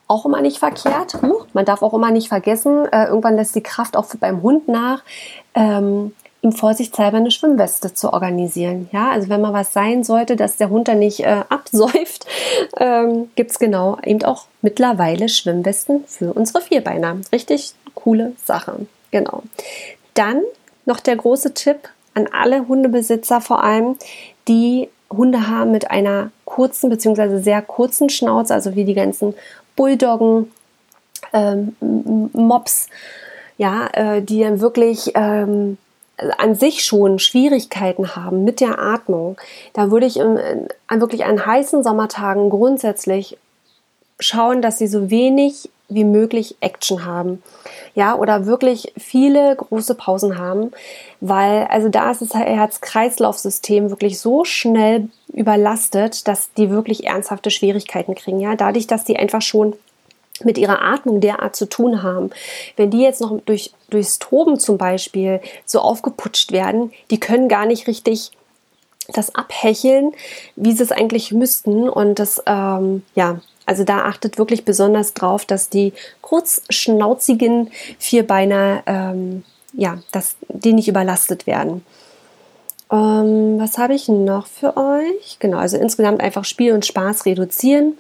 auch 0.06 0.26
immer 0.26 0.42
nicht 0.42 0.58
verkehrt. 0.58 1.16
Man 1.54 1.64
darf 1.64 1.82
auch 1.82 1.94
immer 1.94 2.10
nicht 2.10 2.28
vergessen, 2.28 2.86
äh, 2.92 3.06
irgendwann 3.06 3.36
lässt 3.36 3.54
die 3.54 3.62
Kraft 3.62 3.96
auch 3.96 4.06
beim 4.20 4.42
Hund 4.42 4.68
nach, 4.68 5.02
ähm, 5.54 6.12
ihm 6.42 6.52
vorsichtshalber 6.52 7.18
eine 7.18 7.30
Schwimmweste 7.30 7.94
zu 7.94 8.12
organisieren. 8.12 8.90
Ja, 8.92 9.10
also 9.10 9.28
wenn 9.28 9.40
mal 9.40 9.52
was 9.52 9.72
sein 9.72 10.04
sollte, 10.04 10.36
dass 10.36 10.56
der 10.56 10.68
Hund 10.68 10.88
da 10.88 10.94
nicht 10.94 11.20
äh, 11.20 11.44
absäuft, 11.48 12.26
ähm, 12.76 13.30
gibt 13.36 13.52
es 13.52 13.58
genau 13.58 13.96
eben 14.04 14.22
auch 14.24 14.46
mittlerweile 14.60 15.28
Schwimmwesten 15.28 16.04
für 16.06 16.34
unsere 16.34 16.60
Vierbeiner. 16.60 17.16
Richtig 17.32 17.72
coole 17.94 18.32
Sache. 18.44 18.86
Genau. 19.12 19.42
Dann 20.14 20.42
noch 20.84 21.00
der 21.00 21.16
große 21.16 21.54
Tipp 21.54 21.88
an 22.14 22.28
alle 22.32 22.68
Hundebesitzer 22.68 23.40
vor 23.40 23.62
allem, 23.62 23.96
die 24.48 24.88
Hunde 25.10 25.48
haben 25.48 25.70
mit 25.70 25.90
einer 25.90 26.30
kurzen 26.44 26.90
bzw. 26.90 27.40
sehr 27.40 27.62
kurzen 27.62 28.08
Schnauze, 28.08 28.54
also 28.54 28.74
wie 28.74 28.84
die 28.84 28.94
ganzen 28.94 29.34
Bulldoggen, 29.76 30.50
ähm, 31.32 31.76
Mops, 32.32 32.88
ja, 33.56 33.88
äh, 33.92 34.22
die 34.22 34.40
dann 34.40 34.60
wirklich 34.60 35.12
ähm, 35.14 35.78
an 36.38 36.54
sich 36.54 36.84
schon 36.84 37.18
Schwierigkeiten 37.18 38.14
haben 38.14 38.44
mit 38.44 38.60
der 38.60 38.78
Atmung, 38.78 39.36
da 39.72 39.90
würde 39.90 40.06
ich 40.06 40.18
im, 40.18 40.38
an 40.86 41.00
wirklich 41.00 41.24
an 41.24 41.44
heißen 41.44 41.82
Sommertagen 41.82 42.50
grundsätzlich 42.50 43.38
schauen, 44.18 44.62
dass 44.62 44.78
sie 44.78 44.86
so 44.86 45.10
wenig 45.10 45.68
wie 45.88 46.04
möglich 46.04 46.56
Action 46.60 47.04
haben. 47.04 47.42
Ja, 47.94 48.14
oder 48.14 48.46
wirklich 48.46 48.92
viele 48.96 49.54
große 49.56 49.94
Pausen 49.94 50.38
haben, 50.38 50.72
weil 51.20 51.66
also 51.66 51.88
da 51.88 52.10
ist 52.10 52.22
das 52.22 52.34
Herz-Kreislauf-System 52.34 53.90
wirklich 53.90 54.18
so 54.18 54.44
schnell 54.44 55.08
überlastet, 55.32 56.26
dass 56.26 56.52
die 56.54 56.70
wirklich 56.70 57.04
ernsthafte 57.06 57.50
Schwierigkeiten 57.50 58.14
kriegen. 58.14 58.40
Ja, 58.40 58.56
dadurch, 58.56 58.86
dass 58.86 59.04
die 59.04 59.18
einfach 59.18 59.42
schon 59.42 59.74
mit 60.44 60.58
ihrer 60.58 60.82
Atmung 60.82 61.20
derart 61.20 61.54
zu 61.54 61.68
tun 61.68 62.02
haben. 62.02 62.30
Wenn 62.76 62.90
die 62.90 63.02
jetzt 63.02 63.20
noch 63.20 63.38
durch, 63.44 63.72
durchs 63.90 64.18
Toben 64.18 64.58
zum 64.58 64.78
Beispiel 64.78 65.40
so 65.66 65.80
aufgeputscht 65.80 66.52
werden, 66.52 66.92
die 67.10 67.20
können 67.20 67.48
gar 67.48 67.66
nicht 67.66 67.86
richtig 67.86 68.32
das 69.08 69.34
abhecheln, 69.34 70.12
wie 70.56 70.72
sie 70.72 70.82
es 70.82 70.92
eigentlich 70.92 71.32
müssten. 71.32 71.88
Und 71.88 72.18
das, 72.18 72.42
ähm, 72.46 73.02
ja, 73.14 73.40
also 73.66 73.84
da 73.84 74.04
achtet 74.04 74.38
wirklich 74.38 74.64
besonders 74.64 75.14
drauf, 75.14 75.44
dass 75.44 75.68
die 75.68 75.92
kurzschnauzigen 76.20 77.70
Vierbeiner, 77.98 78.82
ähm, 78.86 79.44
ja, 79.72 79.98
dass 80.12 80.36
die 80.48 80.72
nicht 80.72 80.88
überlastet 80.88 81.46
werden. 81.46 81.84
Ähm, 82.90 83.58
was 83.58 83.78
habe 83.78 83.94
ich 83.94 84.08
noch 84.08 84.46
für 84.46 84.76
euch? 84.76 85.38
Genau, 85.38 85.58
also 85.58 85.78
insgesamt 85.78 86.20
einfach 86.20 86.44
Spiel 86.44 86.72
und 86.72 86.84
Spaß 86.84 87.24
reduzieren. 87.24 87.96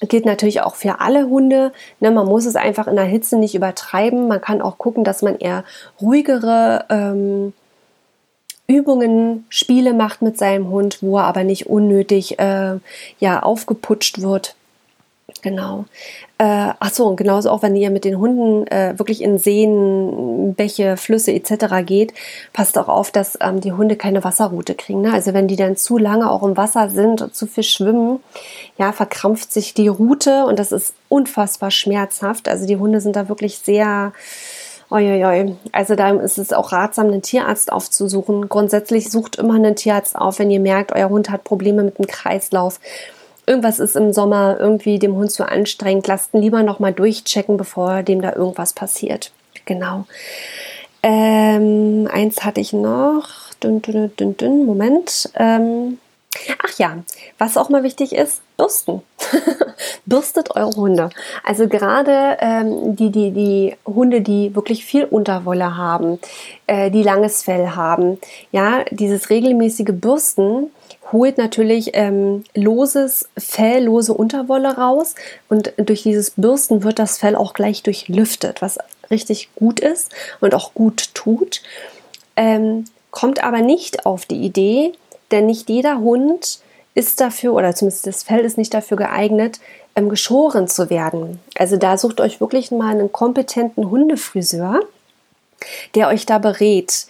Gilt 0.00 0.26
natürlich 0.26 0.62
auch 0.62 0.74
für 0.74 1.00
alle 1.00 1.28
Hunde. 1.28 1.72
Ne, 2.00 2.10
man 2.10 2.26
muss 2.26 2.44
es 2.46 2.56
einfach 2.56 2.86
in 2.86 2.96
der 2.96 3.04
Hitze 3.04 3.36
nicht 3.36 3.54
übertreiben. 3.54 4.28
Man 4.28 4.40
kann 4.40 4.62
auch 4.62 4.78
gucken, 4.78 5.04
dass 5.04 5.22
man 5.22 5.38
eher 5.38 5.64
ruhigere 6.00 6.86
ähm, 6.88 7.52
Übungen, 8.66 9.44
Spiele 9.48 9.92
macht 9.92 10.22
mit 10.22 10.38
seinem 10.38 10.68
Hund, 10.68 10.98
wo 11.02 11.18
er 11.18 11.24
aber 11.24 11.44
nicht 11.44 11.66
unnötig 11.66 12.38
äh, 12.38 12.78
ja, 13.18 13.42
aufgeputscht 13.42 14.22
wird. 14.22 14.54
Genau. 15.42 15.86
Äh, 16.38 16.72
ach 16.78 16.90
so, 16.92 17.06
und 17.06 17.16
genauso 17.16 17.50
auch, 17.50 17.62
wenn 17.62 17.74
ihr 17.74 17.90
mit 17.90 18.04
den 18.04 18.18
Hunden 18.18 18.64
äh, 18.68 18.96
wirklich 18.96 19.20
in 19.20 19.38
Seen, 19.38 20.54
Bäche, 20.54 20.96
Flüsse 20.96 21.32
etc. 21.32 21.84
geht, 21.84 22.14
passt 22.52 22.78
auch 22.78 22.86
auf, 22.86 23.10
dass 23.10 23.36
ähm, 23.40 23.60
die 23.60 23.72
Hunde 23.72 23.96
keine 23.96 24.22
Wasserroute 24.22 24.76
kriegen. 24.76 25.00
Ne? 25.00 25.12
Also 25.12 25.34
wenn 25.34 25.48
die 25.48 25.56
dann 25.56 25.76
zu 25.76 25.98
lange 25.98 26.30
auch 26.30 26.44
im 26.44 26.56
Wasser 26.56 26.88
sind 26.90 27.22
und 27.22 27.34
zu 27.34 27.48
viel 27.48 27.64
schwimmen, 27.64 28.20
ja, 28.78 28.92
verkrampft 28.92 29.52
sich 29.52 29.74
die 29.74 29.88
Route 29.88 30.46
und 30.46 30.60
das 30.60 30.70
ist 30.70 30.94
unfassbar 31.08 31.72
schmerzhaft. 31.72 32.48
Also 32.48 32.64
die 32.66 32.76
Hunde 32.76 33.00
sind 33.00 33.16
da 33.16 33.28
wirklich 33.28 33.58
sehr 33.58 34.12
Uiuiui. 34.92 35.56
Also 35.72 35.96
da 35.96 36.10
ist 36.10 36.38
es 36.38 36.52
auch 36.52 36.70
ratsam, 36.70 37.08
einen 37.08 37.22
Tierarzt 37.22 37.72
aufzusuchen. 37.72 38.48
Grundsätzlich 38.48 39.10
sucht 39.10 39.36
immer 39.36 39.54
einen 39.54 39.74
Tierarzt 39.74 40.14
auf, 40.14 40.38
wenn 40.38 40.52
ihr 40.52 40.60
merkt, 40.60 40.92
euer 40.92 41.08
Hund 41.08 41.30
hat 41.30 41.42
Probleme 41.42 41.82
mit 41.82 41.98
dem 41.98 42.06
Kreislauf 42.06 42.78
irgendwas 43.46 43.78
ist 43.78 43.96
im 43.96 44.12
Sommer 44.12 44.56
irgendwie 44.58 44.98
dem 44.98 45.16
Hund 45.16 45.30
zu 45.30 45.48
anstrengend, 45.48 46.06
lasst 46.06 46.34
ihn 46.34 46.42
lieber 46.42 46.62
nochmal 46.62 46.92
durchchecken, 46.92 47.56
bevor 47.56 48.02
dem 48.02 48.22
da 48.22 48.32
irgendwas 48.34 48.72
passiert. 48.72 49.32
Genau. 49.64 50.06
Ähm, 51.02 52.08
eins 52.10 52.44
hatte 52.44 52.60
ich 52.60 52.72
noch. 52.72 53.28
Dünn, 53.62 53.82
dünn, 53.82 54.14
dünn, 54.16 54.36
dünn. 54.36 54.66
Moment. 54.66 55.30
Ähm, 55.36 55.98
ach 56.62 56.78
ja, 56.78 56.98
was 57.38 57.56
auch 57.56 57.68
mal 57.68 57.82
wichtig 57.82 58.14
ist, 58.14 58.42
bürsten. 58.56 59.02
Bürstet 60.06 60.54
eure 60.54 60.74
Hunde. 60.76 61.10
Also 61.44 61.68
gerade 61.68 62.38
ähm, 62.40 62.96
die, 62.96 63.10
die, 63.10 63.32
die 63.32 63.76
Hunde, 63.84 64.20
die 64.20 64.54
wirklich 64.54 64.84
viel 64.84 65.04
Unterwolle 65.04 65.76
haben, 65.76 66.18
äh, 66.66 66.90
die 66.90 67.02
langes 67.02 67.42
Fell 67.42 67.70
haben, 67.70 68.18
ja, 68.52 68.84
dieses 68.90 69.30
regelmäßige 69.30 69.92
Bürsten 69.92 70.70
holt 71.12 71.38
natürlich 71.38 71.90
ähm, 71.94 72.44
loses 72.54 73.28
Fell, 73.36 73.84
lose 73.84 74.14
Unterwolle 74.14 74.76
raus 74.76 75.14
und 75.48 75.72
durch 75.76 76.02
dieses 76.02 76.32
Bürsten 76.32 76.82
wird 76.82 76.98
das 76.98 77.18
Fell 77.18 77.36
auch 77.36 77.54
gleich 77.54 77.82
durchlüftet, 77.82 78.62
was 78.62 78.78
richtig 79.10 79.50
gut 79.54 79.80
ist 79.80 80.10
und 80.40 80.54
auch 80.54 80.74
gut 80.74 81.14
tut. 81.14 81.62
Ähm, 82.36 82.86
kommt 83.10 83.44
aber 83.44 83.60
nicht 83.60 84.06
auf 84.06 84.26
die 84.26 84.42
Idee, 84.42 84.92
denn 85.30 85.46
nicht 85.46 85.68
jeder 85.68 85.98
Hund 85.98 86.60
ist 86.94 87.20
dafür, 87.20 87.54
oder 87.54 87.74
zumindest 87.74 88.06
das 88.06 88.22
Fell 88.22 88.40
ist 88.40 88.58
nicht 88.58 88.74
dafür 88.74 88.96
geeignet, 88.96 89.60
ähm, 89.94 90.08
geschoren 90.08 90.68
zu 90.68 90.90
werden. 90.90 91.40
Also 91.56 91.76
da 91.76 91.96
sucht 91.96 92.20
euch 92.20 92.40
wirklich 92.40 92.70
mal 92.70 92.90
einen 92.90 93.12
kompetenten 93.12 93.90
Hundefriseur, 93.90 94.80
der 95.94 96.08
euch 96.08 96.26
da 96.26 96.38
berät. 96.38 97.06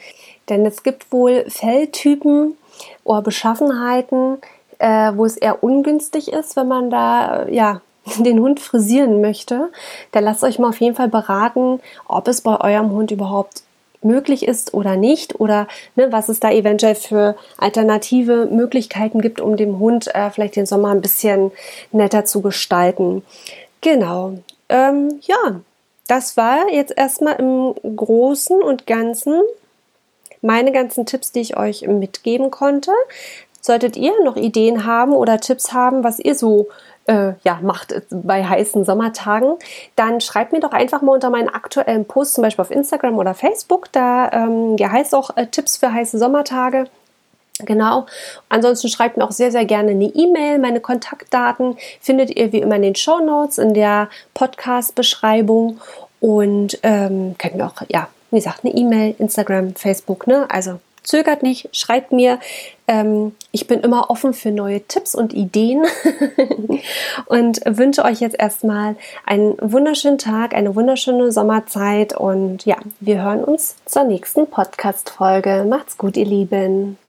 Denn 0.48 0.66
es 0.66 0.82
gibt 0.82 1.12
wohl 1.12 1.44
Felltypen, 1.48 2.56
oder 3.04 3.22
Beschaffenheiten, 3.22 4.38
äh, 4.78 5.12
wo 5.14 5.24
es 5.24 5.36
eher 5.36 5.62
ungünstig 5.62 6.32
ist, 6.32 6.56
wenn 6.56 6.68
man 6.68 6.90
da 6.90 7.44
äh, 7.44 7.54
ja 7.54 7.80
den 8.18 8.40
Hund 8.40 8.60
frisieren 8.60 9.20
möchte, 9.20 9.70
dann 10.12 10.24
lasst 10.24 10.44
euch 10.44 10.58
mal 10.58 10.70
auf 10.70 10.80
jeden 10.80 10.96
Fall 10.96 11.08
beraten, 11.08 11.80
ob 12.08 12.28
es 12.28 12.40
bei 12.40 12.60
eurem 12.60 12.90
Hund 12.90 13.10
überhaupt 13.10 13.62
möglich 14.04 14.46
ist 14.46 14.74
oder 14.74 14.96
nicht 14.96 15.38
oder 15.40 15.68
ne, 15.94 16.10
was 16.10 16.28
es 16.28 16.40
da 16.40 16.50
eventuell 16.50 16.96
für 16.96 17.36
alternative 17.56 18.46
Möglichkeiten 18.46 19.20
gibt, 19.20 19.40
um 19.40 19.56
dem 19.56 19.78
Hund 19.78 20.12
äh, 20.14 20.30
vielleicht 20.30 20.56
den 20.56 20.66
Sommer 20.66 20.90
ein 20.90 21.00
bisschen 21.00 21.52
netter 21.92 22.24
zu 22.24 22.42
gestalten. 22.42 23.22
Genau. 23.80 24.38
Ähm, 24.68 25.20
ja, 25.22 25.60
das 26.08 26.36
war 26.36 26.68
jetzt 26.70 26.94
erstmal 26.96 27.36
im 27.36 27.74
Großen 27.96 28.60
und 28.60 28.86
Ganzen 28.86 29.40
meine 30.42 30.72
ganzen 30.72 31.06
Tipps, 31.06 31.32
die 31.32 31.40
ich 31.40 31.56
euch 31.56 31.86
mitgeben 31.86 32.50
konnte. 32.50 32.92
Solltet 33.60 33.96
ihr 33.96 34.12
noch 34.24 34.36
Ideen 34.36 34.84
haben 34.84 35.12
oder 35.12 35.38
Tipps 35.38 35.72
haben, 35.72 36.04
was 36.04 36.18
ihr 36.18 36.34
so 36.34 36.68
äh, 37.06 37.32
ja, 37.42 37.58
macht 37.62 37.94
bei 38.10 38.44
heißen 38.44 38.84
Sommertagen, 38.84 39.56
dann 39.96 40.20
schreibt 40.20 40.52
mir 40.52 40.60
doch 40.60 40.72
einfach 40.72 41.02
mal 41.02 41.12
unter 41.12 41.30
meinen 41.30 41.48
aktuellen 41.48 42.04
Post, 42.04 42.34
zum 42.34 42.42
Beispiel 42.42 42.62
auf 42.62 42.70
Instagram 42.70 43.18
oder 43.18 43.34
Facebook. 43.34 43.90
Da 43.92 44.30
ähm, 44.32 44.76
ja, 44.78 44.90
heißt 44.90 45.14
auch 45.14 45.36
äh, 45.36 45.46
Tipps 45.46 45.76
für 45.76 45.92
heiße 45.92 46.18
Sommertage. 46.18 46.86
Genau. 47.60 48.06
Ansonsten 48.48 48.88
schreibt 48.88 49.16
mir 49.16 49.24
auch 49.24 49.32
sehr, 49.32 49.50
sehr 49.50 49.64
gerne 49.64 49.90
eine 49.90 50.06
E-Mail. 50.06 50.58
Meine 50.58 50.80
Kontaktdaten 50.80 51.76
findet 52.00 52.34
ihr 52.36 52.52
wie 52.52 52.60
immer 52.60 52.76
in 52.76 52.82
den 52.82 52.94
Show 52.94 53.18
Notes, 53.18 53.58
in 53.58 53.74
der 53.74 54.08
Podcast-Beschreibung. 54.34 55.80
Und 56.20 56.78
ähm, 56.82 57.34
könnt 57.36 57.56
mir 57.56 57.66
auch, 57.66 57.82
ja, 57.88 58.08
wie 58.32 58.36
gesagt, 58.36 58.64
eine 58.64 58.74
E-Mail, 58.74 59.14
Instagram, 59.18 59.74
Facebook, 59.74 60.26
ne? 60.26 60.46
Also 60.50 60.80
zögert 61.02 61.42
nicht, 61.42 61.68
schreibt 61.72 62.12
mir. 62.12 62.38
Ähm, 62.88 63.34
ich 63.50 63.66
bin 63.66 63.80
immer 63.80 64.10
offen 64.10 64.34
für 64.34 64.50
neue 64.50 64.80
Tipps 64.82 65.14
und 65.14 65.32
Ideen 65.32 65.84
und 67.26 67.60
wünsche 67.64 68.04
euch 68.04 68.20
jetzt 68.20 68.38
erstmal 68.38 68.96
einen 69.26 69.56
wunderschönen 69.60 70.18
Tag, 70.18 70.54
eine 70.54 70.74
wunderschöne 70.74 71.32
Sommerzeit 71.32 72.16
und 72.16 72.64
ja, 72.64 72.76
wir 73.00 73.22
hören 73.22 73.44
uns 73.44 73.76
zur 73.84 74.04
nächsten 74.04 74.46
Podcast-Folge. 74.46 75.64
Macht's 75.68 75.98
gut, 75.98 76.16
ihr 76.16 76.26
Lieben. 76.26 76.96